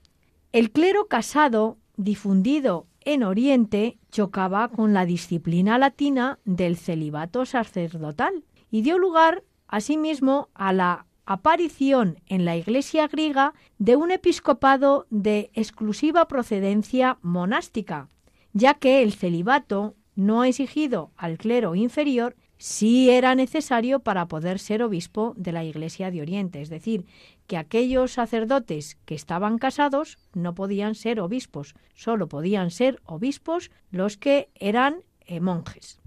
el 0.53 0.71
clero 0.71 1.09
casado 1.09 1.79
difundido 1.97 2.87
en 3.01 3.25
Oriente 3.25 3.99
chocaba 4.13 4.69
con 4.69 4.93
la 4.95 5.05
disciplina 5.05 5.79
latina 5.79 6.39
del 6.45 6.77
celibato 6.77 7.45
sacerdotal 7.45 8.45
y 8.71 8.83
dio 8.83 8.99
lugar 8.99 9.43
asimismo 9.67 10.49
a 10.55 10.73
la 10.73 11.07
aparición 11.27 12.21
en 12.29 12.45
la 12.45 12.57
Iglesia 12.57 13.09
griega 13.09 13.53
de 13.79 13.97
un 13.97 14.13
episcopado 14.13 15.09
de 15.11 15.51
exclusiva 15.55 16.29
procedencia 16.29 17.19
monástica, 17.21 18.09
ya 18.53 18.75
que 18.75 19.03
el 19.03 19.13
celibato 19.13 19.97
no 20.15 20.45
exigido 20.45 21.11
al 21.17 21.37
clero 21.37 21.75
inferior 21.75 22.37
sí 22.63 23.11
era 23.11 23.35
necesario 23.35 23.99
para 23.99 24.29
poder 24.29 24.61
ser 24.61 24.85
obispo 24.85 25.35
de 25.37 25.51
la 25.51 25.65
Iglesia 25.65 26.13
de 26.13 26.23
Oriente, 26.23 26.63
es 26.63 26.69
decir, 26.69 27.07
que 27.49 27.57
aquellos 27.57 28.13
sacerdotes 28.13 28.99
que 29.05 29.17
estaban 29.17 29.59
casados 29.59 30.17
no 30.33 30.55
podían 30.55 30.95
ser 30.95 31.19
obispos, 31.19 31.75
solo 31.93 32.29
podían 32.29 32.71
ser 32.71 33.03
obispos 33.05 33.73
los 33.91 34.17
que 34.17 34.49
eran 34.55 35.03
eh, 35.27 35.41
monjes. 35.41 35.99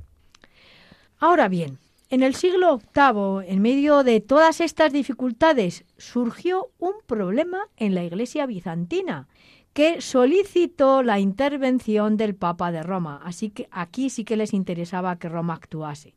Ahora 1.18 1.50
bien, 1.50 1.78
en 2.10 2.24
el 2.24 2.36
siglo 2.36 2.80
VIII, 2.96 3.52
en 3.52 3.62
medio 3.62 4.06
de 4.06 4.22
todas 4.22 4.62
estas 4.62 4.94
dificultades, 4.94 5.84
surgió 5.98 6.70
un 6.80 6.94
problema 7.06 7.68
en 7.76 7.94
la 7.96 8.06
Iglesia 8.06 8.46
bizantina, 8.46 9.28
que 9.74 10.00
solicitó 10.00 11.04
la 11.04 11.20
intervención 11.20 12.16
del 12.16 12.34
Papa 12.34 12.72
de 12.72 12.82
Roma. 12.82 13.20
Así 13.26 13.50
que 13.50 13.68
aquí 13.72 14.10
sí 14.10 14.24
que 14.24 14.38
les 14.38 14.54
interesaba 14.54 15.18
que 15.18 15.28
Roma 15.28 15.56
actuase. 15.56 16.16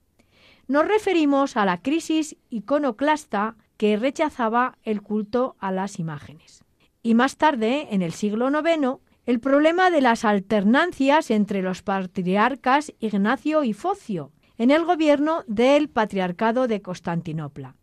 Nos 0.68 0.86
referimos 0.86 1.56
a 1.56 1.64
la 1.64 1.80
crisis 1.80 2.36
iconoclasta 2.50 3.56
que 3.78 3.96
rechazaba 3.96 4.76
el 4.82 5.00
culto 5.00 5.56
a 5.60 5.72
las 5.72 5.98
imágenes. 5.98 6.62
Y 7.02 7.14
más 7.14 7.38
tarde, 7.38 7.88
en 7.90 8.02
el 8.02 8.12
siglo 8.12 8.50
IX, 8.50 8.98
el 9.24 9.40
problema 9.40 9.90
de 9.90 10.02
las 10.02 10.26
alternancias 10.26 11.30
entre 11.30 11.62
los 11.62 11.82
patriarcas 11.82 12.92
Ignacio 13.00 13.64
y 13.64 13.72
Focio 13.72 14.30
en 14.58 14.70
el 14.70 14.84
gobierno 14.84 15.42
del 15.46 15.88
Patriarcado 15.88 16.68
de 16.68 16.82
Constantinopla. 16.82 17.74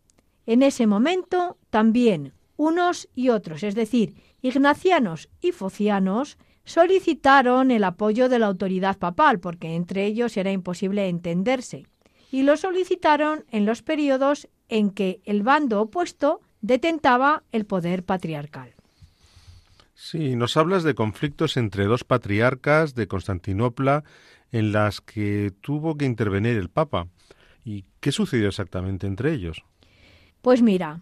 En 0.46 0.62
ese 0.62 0.86
momento 0.86 1.58
también 1.70 2.34
unos 2.56 3.08
y 3.16 3.30
otros, 3.30 3.64
es 3.64 3.74
decir, 3.74 4.14
ignacianos 4.42 5.28
y 5.40 5.50
focianos, 5.50 6.38
solicitaron 6.64 7.72
el 7.72 7.82
apoyo 7.82 8.28
de 8.28 8.38
la 8.38 8.46
autoridad 8.46 8.96
papal, 8.96 9.40
porque 9.40 9.74
entre 9.74 10.06
ellos 10.06 10.36
era 10.36 10.52
imposible 10.52 11.08
entenderse, 11.08 11.86
y 12.30 12.42
lo 12.42 12.56
solicitaron 12.56 13.44
en 13.50 13.66
los 13.66 13.82
periodos 13.82 14.48
en 14.68 14.90
que 14.90 15.20
el 15.24 15.42
bando 15.42 15.80
opuesto 15.80 16.40
detentaba 16.60 17.42
el 17.52 17.66
poder 17.66 18.04
patriarcal. 18.04 18.74
Sí, 19.94 20.36
nos 20.36 20.56
hablas 20.56 20.82
de 20.82 20.94
conflictos 20.94 21.56
entre 21.56 21.86
dos 21.86 22.04
patriarcas 22.04 22.94
de 22.94 23.08
Constantinopla 23.08 24.04
en 24.52 24.72
las 24.72 25.00
que 25.00 25.52
tuvo 25.60 25.96
que 25.96 26.04
intervenir 26.04 26.56
el 26.56 26.68
Papa. 26.68 27.08
¿Y 27.64 27.84
qué 28.00 28.12
sucedió 28.12 28.48
exactamente 28.48 29.06
entre 29.06 29.32
ellos? 29.32 29.64
Pues 30.42 30.62
mira, 30.62 31.00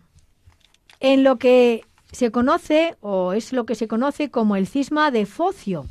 en 1.01 1.25
lo 1.25 1.39
que 1.39 1.83
se 2.12 2.31
conoce 2.31 2.97
o 3.01 3.33
es 3.33 3.53
lo 3.53 3.66
que 3.66 3.75
se 3.75 3.89
conoce 3.89 4.31
como 4.31 4.57
el 4.57 4.66
cisma 4.66 5.11
de 5.11 5.27
Focio 5.27 5.87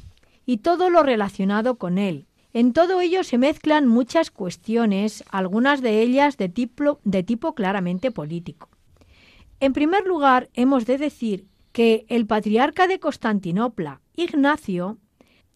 y 0.45 0.57
todo 0.57 0.89
lo 0.89 1.03
relacionado 1.03 1.75
con 1.75 1.97
él. 1.97 2.25
En 2.53 2.71
todo 2.71 3.01
ello 3.01 3.23
se 3.23 3.39
mezclan 3.39 3.87
muchas 3.87 4.29
cuestiones, 4.29 5.23
algunas 5.31 5.81
de 5.81 6.01
ellas 6.01 6.37
de 6.37 6.49
tipo, 6.49 7.55
claramente 7.55 8.11
político. 8.11 8.69
En 9.59 9.73
primer 9.73 10.05
lugar, 10.05 10.49
hemos 10.53 10.85
de 10.85 10.99
decir 10.99 11.47
que 11.71 12.05
el 12.09 12.27
patriarca 12.27 12.85
de 12.85 12.99
Constantinopla, 12.99 14.01
Ignacio, 14.15 14.99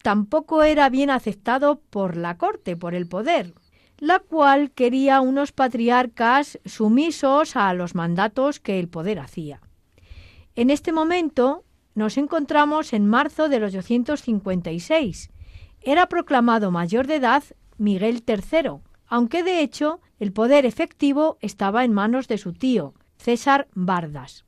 tampoco 0.02 0.64
era 0.64 0.88
bien 0.88 1.10
aceptado 1.10 1.80
por 1.90 2.16
la 2.16 2.36
corte, 2.36 2.76
por 2.76 2.96
el 2.96 3.06
poder, 3.06 3.54
la 3.98 4.18
cual 4.18 4.72
quería 4.72 5.20
unos 5.20 5.52
patriarcas 5.52 6.58
sumisos 6.64 7.54
a 7.54 7.72
los 7.74 7.94
mandatos 7.94 8.58
que 8.58 8.80
el 8.80 8.88
poder 8.88 9.20
hacía. 9.20 9.60
En 10.56 10.70
este 10.70 10.92
momento 10.92 11.62
nos 11.94 12.18
encontramos 12.18 12.92
en 12.92 13.06
marzo 13.06 13.48
del 13.48 13.62
856. 13.62 15.30
Era 15.82 16.08
proclamado 16.08 16.70
mayor 16.70 17.06
de 17.06 17.16
edad 17.16 17.42
Miguel 17.76 18.24
III, 18.26 18.80
aunque 19.06 19.42
de 19.42 19.60
hecho 19.60 20.00
el 20.18 20.32
poder 20.32 20.66
efectivo 20.66 21.38
estaba 21.40 21.84
en 21.84 21.92
manos 21.92 22.28
de 22.28 22.38
su 22.38 22.52
tío, 22.52 22.94
César 23.16 23.68
Bardas. 23.74 24.44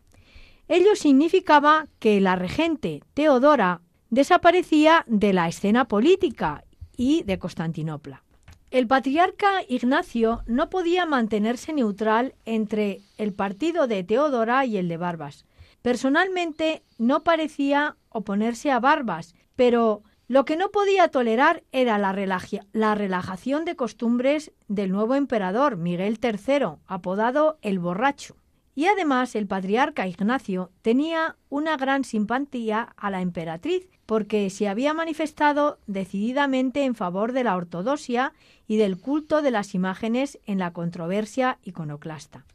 Ello 0.69 0.95
significaba 0.95 1.87
que 1.99 2.21
la 2.21 2.37
regente 2.37 3.03
Teodora 3.15 3.81
desaparecía 4.11 5.05
de 5.07 5.33
la 5.33 5.49
escena 5.49 5.87
política 5.87 6.65
y 6.97 7.23
de 7.23 7.39
Constantinopla. 7.39 8.23
El 8.71 8.87
patriarca 8.87 9.63
Ignacio 9.69 10.43
no 10.47 10.71
podía 10.71 11.07
mantenerse 11.07 11.73
neutral 11.73 12.35
entre 12.45 13.01
el 13.17 13.33
partido 13.33 13.89
de 13.89 14.05
Teodora 14.05 14.65
y 14.65 14.77
el 14.77 14.89
de 14.89 14.97
Barbas, 14.97 15.45
Personalmente 15.83 16.83
no 16.99 17.23
parecía 17.23 17.97
oponerse 18.11 18.71
a 18.71 18.81
Barbas, 18.81 19.35
pero 19.57 20.03
lo 20.31 20.45
que 20.45 20.57
no 20.57 20.71
podía 20.71 21.09
tolerar 21.09 21.65
era 21.73 21.99
la, 21.99 22.95
relajación 22.95 23.65
de 23.65 23.75
costumbres 23.75 24.53
del 24.69 24.93
nuevo 24.93 25.17
emperador 25.17 25.77
Miguel 25.77 26.21
III, 26.23 26.77
apodado 26.87 27.59
el 27.63 27.81
borracho. 27.81 28.37
Y 28.77 28.87
además 28.87 29.35
el 29.35 29.49
patriarca 29.49 30.07
Ignacio 30.07 30.71
tenía 30.83 31.35
una 31.49 31.77
gran 31.77 32.05
simpatía 32.05 32.95
a 32.97 33.11
la 33.11 33.23
emperatriz 33.23 33.89
porque 34.07 34.49
se 34.51 34.69
había 34.69 34.95
manifestado 34.95 35.81
decididamente 35.89 36.85
en 36.85 36.95
favor 36.95 37.33
de 37.33 37.43
la 37.43 37.57
ortodoxia 37.57 38.33
y 38.69 38.77
del 38.77 39.01
culto 39.01 39.43
de 39.43 39.51
las 39.51 39.75
imágenes 39.75 40.39
en 40.47 40.61
la 40.61 40.73
controversia 40.73 41.59
iconoclasta. 41.65 42.47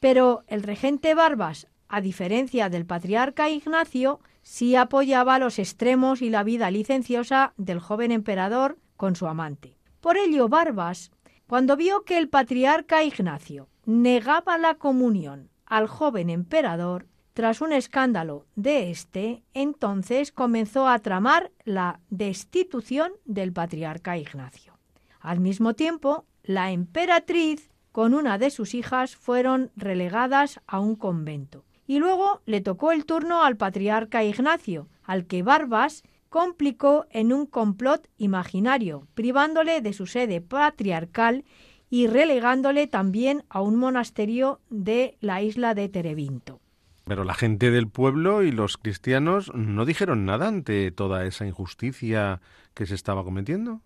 Pero 0.00 0.44
el 0.48 0.62
regente 0.62 1.14
Barbas, 1.14 1.66
a 1.88 2.02
diferencia 2.02 2.68
del 2.68 2.84
patriarca 2.84 3.48
Ignacio, 3.48 4.20
sí 4.46 4.76
apoyaba 4.76 5.40
los 5.40 5.58
extremos 5.58 6.22
y 6.22 6.30
la 6.30 6.44
vida 6.44 6.70
licenciosa 6.70 7.52
del 7.56 7.80
joven 7.80 8.12
emperador 8.12 8.78
con 8.96 9.16
su 9.16 9.26
amante. 9.26 9.76
Por 10.00 10.16
ello, 10.16 10.48
Barbas, 10.48 11.10
cuando 11.48 11.76
vio 11.76 12.04
que 12.04 12.16
el 12.16 12.28
patriarca 12.28 13.02
Ignacio 13.02 13.68
negaba 13.86 14.56
la 14.56 14.76
comunión 14.76 15.50
al 15.66 15.88
joven 15.88 16.30
emperador, 16.30 17.08
tras 17.32 17.60
un 17.60 17.72
escándalo 17.72 18.46
de 18.54 18.92
éste, 18.92 19.42
entonces 19.52 20.30
comenzó 20.30 20.86
a 20.86 21.00
tramar 21.00 21.50
la 21.64 21.98
destitución 22.08 23.10
del 23.24 23.52
patriarca 23.52 24.16
Ignacio. 24.16 24.78
Al 25.18 25.40
mismo 25.40 25.74
tiempo, 25.74 26.24
la 26.44 26.70
emperatriz 26.70 27.68
con 27.90 28.14
una 28.14 28.38
de 28.38 28.50
sus 28.50 28.74
hijas 28.74 29.16
fueron 29.16 29.72
relegadas 29.74 30.60
a 30.68 30.78
un 30.78 30.94
convento. 30.94 31.65
Y 31.86 31.98
luego 31.98 32.42
le 32.46 32.60
tocó 32.60 32.92
el 32.92 33.04
turno 33.04 33.42
al 33.42 33.56
patriarca 33.56 34.24
Ignacio, 34.24 34.88
al 35.04 35.26
que 35.26 35.42
Barbas 35.42 36.02
complicó 36.28 37.06
en 37.10 37.32
un 37.32 37.46
complot 37.46 38.08
imaginario, 38.18 39.06
privándole 39.14 39.80
de 39.80 39.92
su 39.92 40.06
sede 40.06 40.40
patriarcal 40.40 41.44
y 41.88 42.08
relegándole 42.08 42.86
también 42.86 43.44
a 43.48 43.60
un 43.60 43.76
monasterio 43.76 44.60
de 44.68 45.16
la 45.20 45.42
isla 45.42 45.74
de 45.74 45.88
Terebinto. 45.88 46.60
Pero 47.04 47.22
la 47.22 47.34
gente 47.34 47.70
del 47.70 47.88
pueblo 47.88 48.42
y 48.42 48.50
los 48.50 48.76
cristianos 48.76 49.52
no 49.54 49.84
dijeron 49.84 50.24
nada 50.24 50.48
ante 50.48 50.90
toda 50.90 51.24
esa 51.24 51.46
injusticia 51.46 52.40
que 52.74 52.84
se 52.84 52.96
estaba 52.96 53.22
cometiendo. 53.22 53.80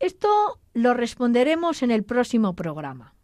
Esto 0.00 0.58
lo 0.74 0.92
responderemos 0.92 1.84
en 1.84 1.92
el 1.92 2.02
próximo 2.02 2.56
programa. 2.56 3.14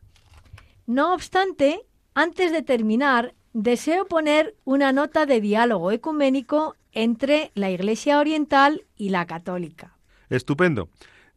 No 0.86 1.12
obstante, 1.12 1.80
antes 2.14 2.52
de 2.52 2.62
terminar, 2.62 3.34
deseo 3.52 4.06
poner 4.06 4.56
una 4.64 4.92
nota 4.92 5.26
de 5.26 5.40
diálogo 5.40 5.90
ecuménico 5.90 6.76
entre 6.92 7.50
la 7.54 7.70
Iglesia 7.70 8.18
Oriental 8.18 8.84
y 8.96 9.10
la 9.10 9.26
Católica. 9.26 9.96
Estupendo. 10.28 10.88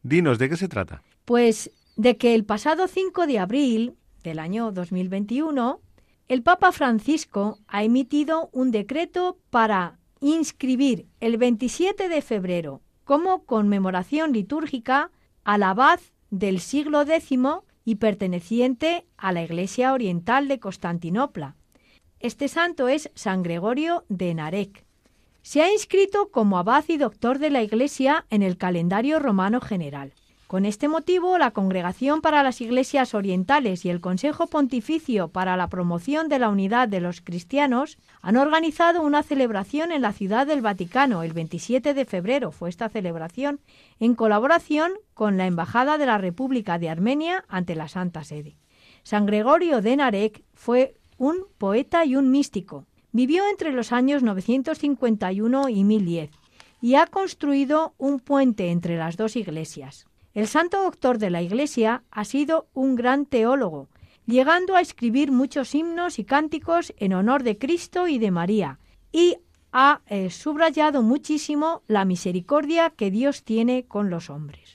Dinos, 0.02 0.38
¿de 0.38 0.48
qué 0.48 0.56
se 0.56 0.68
trata? 0.68 1.02
Pues 1.24 1.70
de 1.96 2.16
que 2.16 2.34
el 2.34 2.44
pasado 2.44 2.88
5 2.88 3.26
de 3.26 3.38
abril 3.38 3.96
del 4.22 4.38
año 4.38 4.72
2021, 4.72 5.80
el 6.28 6.42
Papa 6.42 6.72
Francisco 6.72 7.58
ha 7.68 7.84
emitido 7.84 8.48
un 8.52 8.70
decreto 8.70 9.38
para 9.50 9.98
inscribir 10.20 11.06
el 11.20 11.36
27 11.36 12.08
de 12.08 12.22
febrero 12.22 12.80
como 13.04 13.44
conmemoración 13.44 14.32
litúrgica 14.32 15.10
al 15.44 15.62
abad 15.62 16.00
del 16.30 16.60
siglo 16.60 17.02
X 17.02 17.38
y 17.84 17.96
perteneciente 17.96 19.06
a 19.16 19.32
la 19.32 19.42
Iglesia 19.42 19.92
Oriental 19.92 20.48
de 20.48 20.58
Constantinopla. 20.58 21.56
Este 22.24 22.48
santo 22.48 22.88
es 22.88 23.10
San 23.14 23.42
Gregorio 23.42 24.04
de 24.08 24.32
Narek. 24.32 24.86
Se 25.42 25.60
ha 25.60 25.70
inscrito 25.70 26.30
como 26.30 26.56
abad 26.56 26.82
y 26.88 26.96
doctor 26.96 27.38
de 27.38 27.50
la 27.50 27.62
Iglesia 27.62 28.24
en 28.30 28.42
el 28.42 28.56
calendario 28.56 29.18
romano 29.18 29.60
general. 29.60 30.14
Con 30.46 30.64
este 30.64 30.88
motivo, 30.88 31.36
la 31.36 31.50
Congregación 31.50 32.22
para 32.22 32.42
las 32.42 32.62
Iglesias 32.62 33.12
Orientales 33.12 33.84
y 33.84 33.90
el 33.90 34.00
Consejo 34.00 34.46
Pontificio 34.46 35.28
para 35.28 35.58
la 35.58 35.68
Promoción 35.68 36.30
de 36.30 36.38
la 36.38 36.48
Unidad 36.48 36.88
de 36.88 37.00
los 37.00 37.20
Cristianos 37.20 37.98
han 38.22 38.38
organizado 38.38 39.02
una 39.02 39.22
celebración 39.22 39.92
en 39.92 40.00
la 40.00 40.14
Ciudad 40.14 40.46
del 40.46 40.62
Vaticano. 40.62 41.24
El 41.24 41.34
27 41.34 41.92
de 41.92 42.06
febrero 42.06 42.52
fue 42.52 42.70
esta 42.70 42.88
celebración 42.88 43.60
en 44.00 44.14
colaboración 44.14 44.92
con 45.12 45.36
la 45.36 45.46
Embajada 45.46 45.98
de 45.98 46.06
la 46.06 46.16
República 46.16 46.78
de 46.78 46.88
Armenia 46.88 47.44
ante 47.48 47.74
la 47.74 47.88
Santa 47.88 48.24
Sede. 48.24 48.56
San 49.02 49.26
Gregorio 49.26 49.82
de 49.82 49.96
Narek 49.96 50.42
fue 50.54 50.96
un 51.18 51.46
poeta 51.58 52.04
y 52.04 52.16
un 52.16 52.30
místico. 52.30 52.86
Vivió 53.12 53.48
entre 53.48 53.72
los 53.72 53.92
años 53.92 54.22
951 54.22 55.68
y 55.68 55.84
1010 55.84 56.30
y 56.80 56.96
ha 56.96 57.06
construido 57.06 57.94
un 57.96 58.20
puente 58.20 58.70
entre 58.70 58.96
las 58.96 59.16
dos 59.16 59.36
iglesias. 59.36 60.06
El 60.34 60.48
santo 60.48 60.82
doctor 60.82 61.18
de 61.18 61.30
la 61.30 61.42
Iglesia 61.42 62.02
ha 62.10 62.24
sido 62.24 62.66
un 62.74 62.96
gran 62.96 63.24
teólogo, 63.24 63.88
llegando 64.26 64.74
a 64.74 64.80
escribir 64.80 65.30
muchos 65.30 65.74
himnos 65.74 66.18
y 66.18 66.24
cánticos 66.24 66.92
en 66.98 67.14
honor 67.14 67.42
de 67.42 67.56
Cristo 67.56 68.08
y 68.08 68.18
de 68.18 68.30
María, 68.30 68.80
y 69.12 69.36
ha 69.72 70.02
eh, 70.06 70.30
subrayado 70.30 71.02
muchísimo 71.02 71.82
la 71.86 72.04
misericordia 72.04 72.90
que 72.90 73.10
Dios 73.10 73.44
tiene 73.44 73.86
con 73.86 74.10
los 74.10 74.28
hombres. 74.28 74.73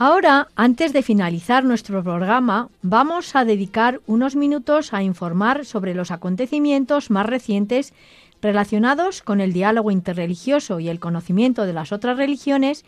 Ahora, 0.00 0.46
antes 0.54 0.92
de 0.92 1.02
finalizar 1.02 1.64
nuestro 1.64 2.04
programa, 2.04 2.68
vamos 2.82 3.34
a 3.34 3.44
dedicar 3.44 4.00
unos 4.06 4.36
minutos 4.36 4.94
a 4.94 5.02
informar 5.02 5.64
sobre 5.64 5.92
los 5.92 6.12
acontecimientos 6.12 7.10
más 7.10 7.26
recientes 7.26 7.92
relacionados 8.40 9.22
con 9.22 9.40
el 9.40 9.52
diálogo 9.52 9.90
interreligioso 9.90 10.78
y 10.78 10.88
el 10.88 11.00
conocimiento 11.00 11.66
de 11.66 11.72
las 11.72 11.90
otras 11.90 12.16
religiones 12.16 12.84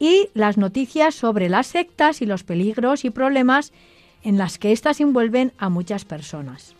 y 0.00 0.28
las 0.34 0.58
noticias 0.58 1.14
sobre 1.14 1.48
las 1.48 1.68
sectas 1.68 2.20
y 2.20 2.26
los 2.26 2.42
peligros 2.42 3.04
y 3.04 3.10
problemas 3.10 3.72
en 4.24 4.36
las 4.36 4.58
que 4.58 4.72
éstas 4.72 5.00
envuelven 5.00 5.52
a 5.56 5.68
muchas 5.68 6.04
personas. 6.04 6.74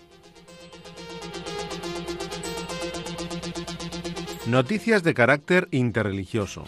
Noticias 4.48 5.04
de 5.04 5.14
carácter 5.14 5.68
interreligioso. 5.70 6.64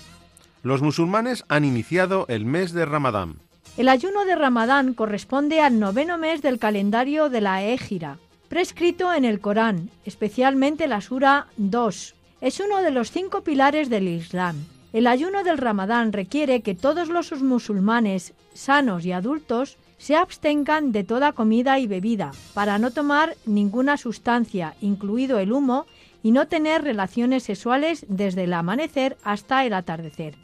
Los 0.62 0.80
musulmanes 0.80 1.44
han 1.48 1.64
iniciado 1.64 2.24
el 2.28 2.44
mes 2.44 2.72
de 2.72 2.86
Ramadán. 2.86 3.40
El 3.76 3.88
ayuno 3.88 4.24
de 4.24 4.36
Ramadán 4.36 4.94
corresponde 4.94 5.60
al 5.60 5.80
noveno 5.80 6.18
mes 6.18 6.40
del 6.40 6.60
calendario 6.60 7.28
de 7.28 7.40
la 7.40 7.64
Égira, 7.64 8.18
prescrito 8.48 9.12
en 9.12 9.24
el 9.24 9.40
Corán, 9.40 9.90
especialmente 10.04 10.86
la 10.86 11.00
Sura 11.00 11.48
2. 11.56 12.14
Es 12.40 12.60
uno 12.60 12.80
de 12.80 12.92
los 12.92 13.10
cinco 13.10 13.42
pilares 13.42 13.90
del 13.90 14.06
Islam. 14.06 14.54
El 14.92 15.08
ayuno 15.08 15.42
del 15.42 15.58
Ramadán 15.58 16.12
requiere 16.12 16.60
que 16.60 16.76
todos 16.76 17.08
los 17.08 17.32
musulmanes 17.42 18.32
sanos 18.54 19.04
y 19.04 19.10
adultos 19.10 19.78
se 19.98 20.14
abstengan 20.14 20.92
de 20.92 21.02
toda 21.02 21.32
comida 21.32 21.80
y 21.80 21.88
bebida, 21.88 22.30
para 22.54 22.78
no 22.78 22.92
tomar 22.92 23.36
ninguna 23.46 23.96
sustancia, 23.96 24.76
incluido 24.80 25.40
el 25.40 25.52
humo, 25.52 25.86
y 26.22 26.30
no 26.30 26.46
tener 26.46 26.84
relaciones 26.84 27.42
sexuales 27.42 28.06
desde 28.08 28.44
el 28.44 28.52
amanecer 28.52 29.16
hasta 29.24 29.64
el 29.64 29.72
atardecer. 29.72 30.36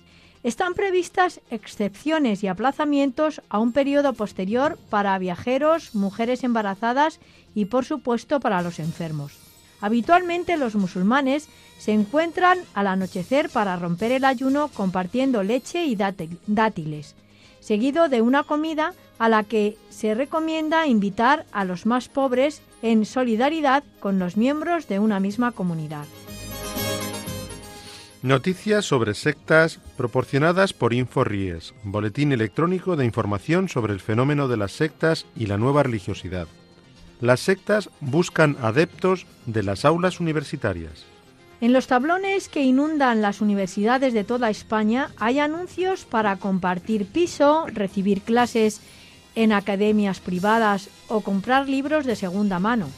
Están 0.45 0.74
previstas 0.74 1.41
excepciones 1.51 2.45
y 2.45 2.49
aplazamientos 2.49 3.43
a 3.49 3.59
un 3.59 3.72
periodo 3.72 4.12
posterior 4.12 4.78
para 4.89 5.18
viajeros, 5.18 5.95
mujeres 5.95 6.45
embarazadas 6.45 7.18
y 7.55 7.64
por 7.64 7.84
supuesto 7.84 8.39
para 8.39 8.62
los 8.62 8.78
enfermos. 8.78 9.32
Habitualmente 9.80 10.57
los 10.57 10.74
musulmanes 10.74 11.49
se 11.78 11.93
encuentran 11.93 12.59
al 12.74 12.86
anochecer 12.86 13.51
para 13.51 13.76
romper 13.76 14.12
el 14.12 14.24
ayuno 14.24 14.68
compartiendo 14.68 15.43
leche 15.43 15.86
y 15.86 15.97
dátiles, 15.97 17.14
seguido 17.61 18.09
de 18.09 18.22
una 18.22 18.43
comida 18.45 18.95
a 19.18 19.28
la 19.28 19.43
que 19.45 19.76
se 19.91 20.14
recomienda 20.14 20.86
invitar 20.86 21.47
a 21.53 21.64
los 21.64 21.86
más 21.86 22.09
pobres 22.09 22.62
en 22.82 23.05
solidaridad 23.05 23.82
con 24.01 24.18
los 24.18 24.36
miembros 24.36 24.86
de 24.89 25.01
una 25.01 25.18
misma 25.20 25.53
comunidad. 25.53 26.07
Noticias 28.23 28.85
sobre 28.85 29.14
sectas 29.14 29.79
proporcionadas 29.97 30.73
por 30.73 30.93
InfoRies, 30.93 31.73
boletín 31.85 32.33
electrónico 32.33 32.97
de 32.97 33.05
información 33.05 33.69
sobre 33.69 33.93
el 33.93 34.01
fenómeno 34.01 34.49
de 34.49 34.57
las 34.57 34.73
sectas 34.73 35.25
y 35.37 35.47
la 35.47 35.57
nueva 35.57 35.85
religiosidad. 35.85 36.49
Las 37.21 37.39
sectas 37.39 37.91
buscan 38.01 38.57
adeptos 38.61 39.27
de 39.47 39.62
las 39.62 39.85
aulas 39.85 40.19
universitarias. 40.19 41.05
En 41.61 41.73
los 41.73 41.87
tablones 41.87 42.49
que 42.49 42.64
inundan 42.64 43.23
las 43.23 43.41
universidades 43.41 44.12
de 44.12 44.25
toda 44.25 44.51
España 44.51 45.12
hay 45.16 45.39
anuncios 45.39 46.05
para 46.05 46.37
compartir 46.39 47.07
piso, 47.07 47.66
recibir 47.69 48.23
clases 48.23 48.81
en 49.37 49.53
academias 49.53 50.19
privadas 50.19 50.91
o 51.07 51.21
comprar 51.21 51.69
libros 51.69 52.05
de 52.05 52.16
segunda 52.16 52.59
mano. 52.59 52.89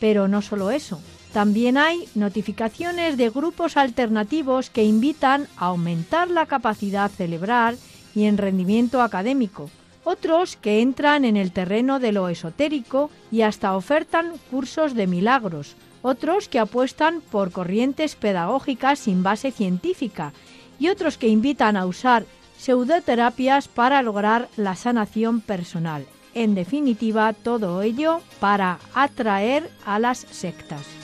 Pero 0.00 0.26
no 0.26 0.42
solo 0.42 0.72
eso. 0.72 1.00
También 1.34 1.78
hay 1.78 2.08
notificaciones 2.14 3.16
de 3.16 3.28
grupos 3.28 3.76
alternativos 3.76 4.70
que 4.70 4.84
invitan 4.84 5.48
a 5.56 5.66
aumentar 5.66 6.30
la 6.30 6.46
capacidad 6.46 7.10
cerebral 7.10 7.76
y 8.14 8.26
en 8.26 8.38
rendimiento 8.38 9.02
académico, 9.02 9.68
otros 10.04 10.54
que 10.54 10.80
entran 10.80 11.24
en 11.24 11.36
el 11.36 11.50
terreno 11.50 11.98
de 11.98 12.12
lo 12.12 12.28
esotérico 12.28 13.10
y 13.32 13.42
hasta 13.42 13.74
ofertan 13.74 14.34
cursos 14.48 14.94
de 14.94 15.08
milagros, 15.08 15.74
otros 16.02 16.48
que 16.48 16.60
apuestan 16.60 17.20
por 17.20 17.50
corrientes 17.50 18.14
pedagógicas 18.14 19.00
sin 19.00 19.24
base 19.24 19.50
científica 19.50 20.32
y 20.78 20.86
otros 20.86 21.18
que 21.18 21.26
invitan 21.26 21.76
a 21.76 21.84
usar 21.84 22.26
pseudoterapias 22.58 23.66
para 23.66 24.02
lograr 24.02 24.48
la 24.56 24.76
sanación 24.76 25.40
personal. 25.40 26.06
En 26.32 26.54
definitiva, 26.54 27.32
todo 27.32 27.82
ello 27.82 28.20
para 28.38 28.78
atraer 28.94 29.68
a 29.84 29.98
las 29.98 30.18
sectas. 30.18 31.03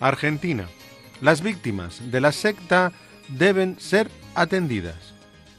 Argentina. 0.00 0.68
Las 1.20 1.42
víctimas 1.42 2.10
de 2.10 2.20
la 2.20 2.32
secta 2.32 2.92
deben 3.28 3.80
ser 3.80 4.10
atendidas. 4.34 5.14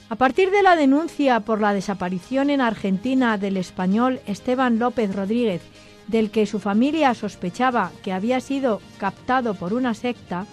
A 0.09 0.15
partir 0.15 0.51
de 0.51 0.63
la 0.63 0.75
denuncia 0.75 1.41
por 1.41 1.59
la 1.59 1.73
desaparición 1.73 2.49
en 2.49 2.61
Argentina 2.61 3.37
del 3.37 3.57
español 3.57 4.21
Esteban 4.25 4.79
López 4.79 5.13
Rodríguez, 5.13 5.61
del 6.07 6.31
que 6.31 6.45
su 6.45 6.59
familia 6.59 7.13
sospechaba 7.13 7.91
que 8.03 8.13
había 8.13 8.39
sido 8.39 8.81
captado 8.97 9.55
por 9.55 9.73
una 9.73 9.93
secta, 9.93 10.45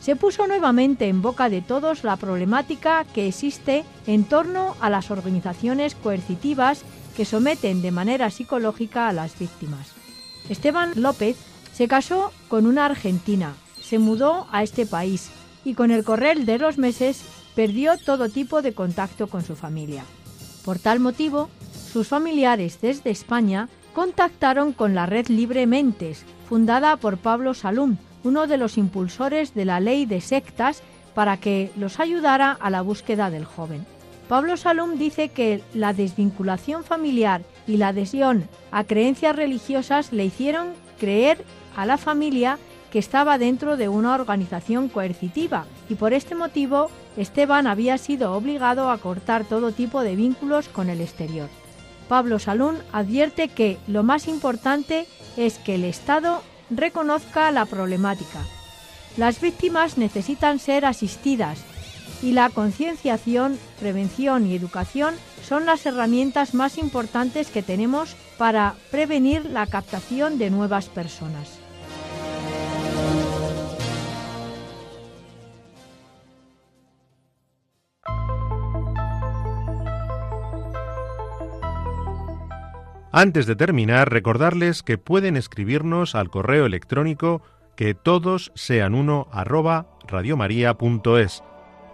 se 0.00 0.16
puso 0.16 0.46
nuevamente 0.46 1.08
en 1.08 1.20
boca 1.20 1.50
de 1.50 1.60
todos 1.60 2.04
la 2.04 2.16
problemática 2.16 3.04
que 3.12 3.26
existe 3.26 3.84
en 4.06 4.24
torno 4.24 4.76
a 4.80 4.88
las 4.88 5.10
organizaciones 5.10 5.94
coercitivas 5.94 6.84
que 7.16 7.24
someten 7.24 7.82
de 7.82 7.90
manera 7.90 8.30
psicológica 8.30 9.08
a 9.08 9.12
las 9.12 9.38
víctimas. 9.38 9.92
Esteban 10.48 10.92
López 10.94 11.36
se 11.76 11.88
casó 11.88 12.32
con 12.48 12.66
una 12.66 12.86
argentina, 12.86 13.52
se 13.78 13.98
mudó 13.98 14.46
a 14.50 14.62
este 14.62 14.86
país 14.86 15.28
y 15.62 15.74
con 15.74 15.90
el 15.90 16.04
correr 16.04 16.46
de 16.46 16.56
los 16.56 16.78
meses 16.78 17.22
perdió 17.54 17.98
todo 17.98 18.30
tipo 18.30 18.62
de 18.62 18.72
contacto 18.72 19.26
con 19.26 19.44
su 19.44 19.56
familia. 19.56 20.02
Por 20.64 20.78
tal 20.78 21.00
motivo, 21.00 21.50
sus 21.92 22.08
familiares 22.08 22.78
desde 22.80 23.10
España 23.10 23.68
contactaron 23.92 24.72
con 24.72 24.94
la 24.94 25.04
red 25.04 25.26
Libre 25.26 25.66
Mentes, 25.66 26.24
fundada 26.48 26.96
por 26.96 27.18
Pablo 27.18 27.52
Salum, 27.52 27.98
uno 28.24 28.46
de 28.46 28.56
los 28.56 28.78
impulsores 28.78 29.52
de 29.52 29.66
la 29.66 29.78
ley 29.78 30.06
de 30.06 30.22
sectas, 30.22 30.82
para 31.14 31.36
que 31.36 31.70
los 31.76 32.00
ayudara 32.00 32.52
a 32.52 32.70
la 32.70 32.80
búsqueda 32.80 33.28
del 33.28 33.44
joven. 33.44 33.84
Pablo 34.30 34.56
Salum 34.56 34.96
dice 34.96 35.28
que 35.28 35.62
la 35.74 35.92
desvinculación 35.92 36.84
familiar 36.84 37.42
y 37.66 37.76
la 37.76 37.88
adhesión 37.88 38.48
a 38.70 38.84
creencias 38.84 39.36
religiosas 39.36 40.10
le 40.14 40.24
hicieron 40.24 40.68
creer 40.98 41.44
a 41.76 41.86
la 41.86 41.98
familia 41.98 42.58
que 42.90 42.98
estaba 42.98 43.38
dentro 43.38 43.76
de 43.76 43.88
una 43.88 44.14
organización 44.14 44.88
coercitiva 44.88 45.66
y 45.88 45.94
por 45.94 46.12
este 46.12 46.34
motivo 46.34 46.90
Esteban 47.16 47.66
había 47.66 47.98
sido 47.98 48.32
obligado 48.32 48.90
a 48.90 48.98
cortar 48.98 49.44
todo 49.44 49.72
tipo 49.72 50.02
de 50.02 50.16
vínculos 50.16 50.68
con 50.68 50.88
el 50.88 51.00
exterior. 51.00 51.48
Pablo 52.08 52.38
Salún 52.38 52.78
advierte 52.92 53.48
que 53.48 53.78
lo 53.86 54.02
más 54.02 54.28
importante 54.28 55.06
es 55.36 55.58
que 55.58 55.74
el 55.74 55.84
Estado 55.84 56.42
reconozca 56.70 57.50
la 57.50 57.66
problemática. 57.66 58.40
Las 59.16 59.40
víctimas 59.40 59.98
necesitan 59.98 60.58
ser 60.58 60.84
asistidas 60.84 61.64
y 62.22 62.32
la 62.32 62.48
concienciación, 62.50 63.58
prevención 63.80 64.46
y 64.46 64.54
educación 64.54 65.14
son 65.46 65.66
las 65.66 65.84
herramientas 65.86 66.54
más 66.54 66.78
importantes 66.78 67.50
que 67.50 67.62
tenemos 67.62 68.16
para 68.38 68.74
prevenir 68.90 69.44
la 69.46 69.66
captación 69.66 70.38
de 70.38 70.50
nuevas 70.50 70.86
personas. 70.88 71.65
Antes 83.18 83.46
de 83.46 83.56
terminar, 83.56 84.12
recordarles 84.12 84.82
que 84.82 84.98
pueden 84.98 85.38
escribirnos 85.38 86.14
al 86.14 86.28
correo 86.28 86.66
electrónico 86.66 87.40
que 87.74 87.94
todos 87.94 88.52
sean 88.54 88.94
uno 88.94 89.26
arroba 89.32 89.86
radiomaria.es, 90.06 91.42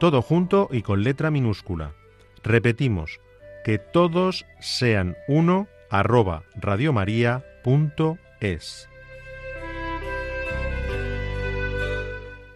todo 0.01 0.20
junto 0.20 0.68
y 0.73 0.83
con 0.83 1.05
letra 1.05 1.31
minúscula. 1.31 1.95
Repetimos, 2.43 3.20
que 3.64 3.79
todos 3.79 4.47
sean 4.59 5.16
uno 5.29 5.68
arroba 5.91 6.43
radiomaria.es. 6.57 8.89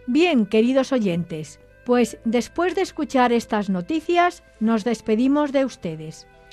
Bien, 0.07 0.45
queridos 0.45 0.91
oyentes, 0.91 1.61
pues 1.85 2.17
después 2.25 2.75
de 2.75 2.81
escuchar 2.81 3.31
estas 3.31 3.69
noticias, 3.69 4.43
nos 4.59 4.83
despedimos 4.83 5.53
de 5.53 5.63
ustedes. 5.63 6.27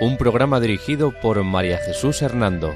un 0.00 0.16
programa 0.16 0.60
dirigido 0.60 1.12
por 1.12 1.42
María 1.44 1.78
Jesús 1.78 2.20
Hernando. 2.20 2.74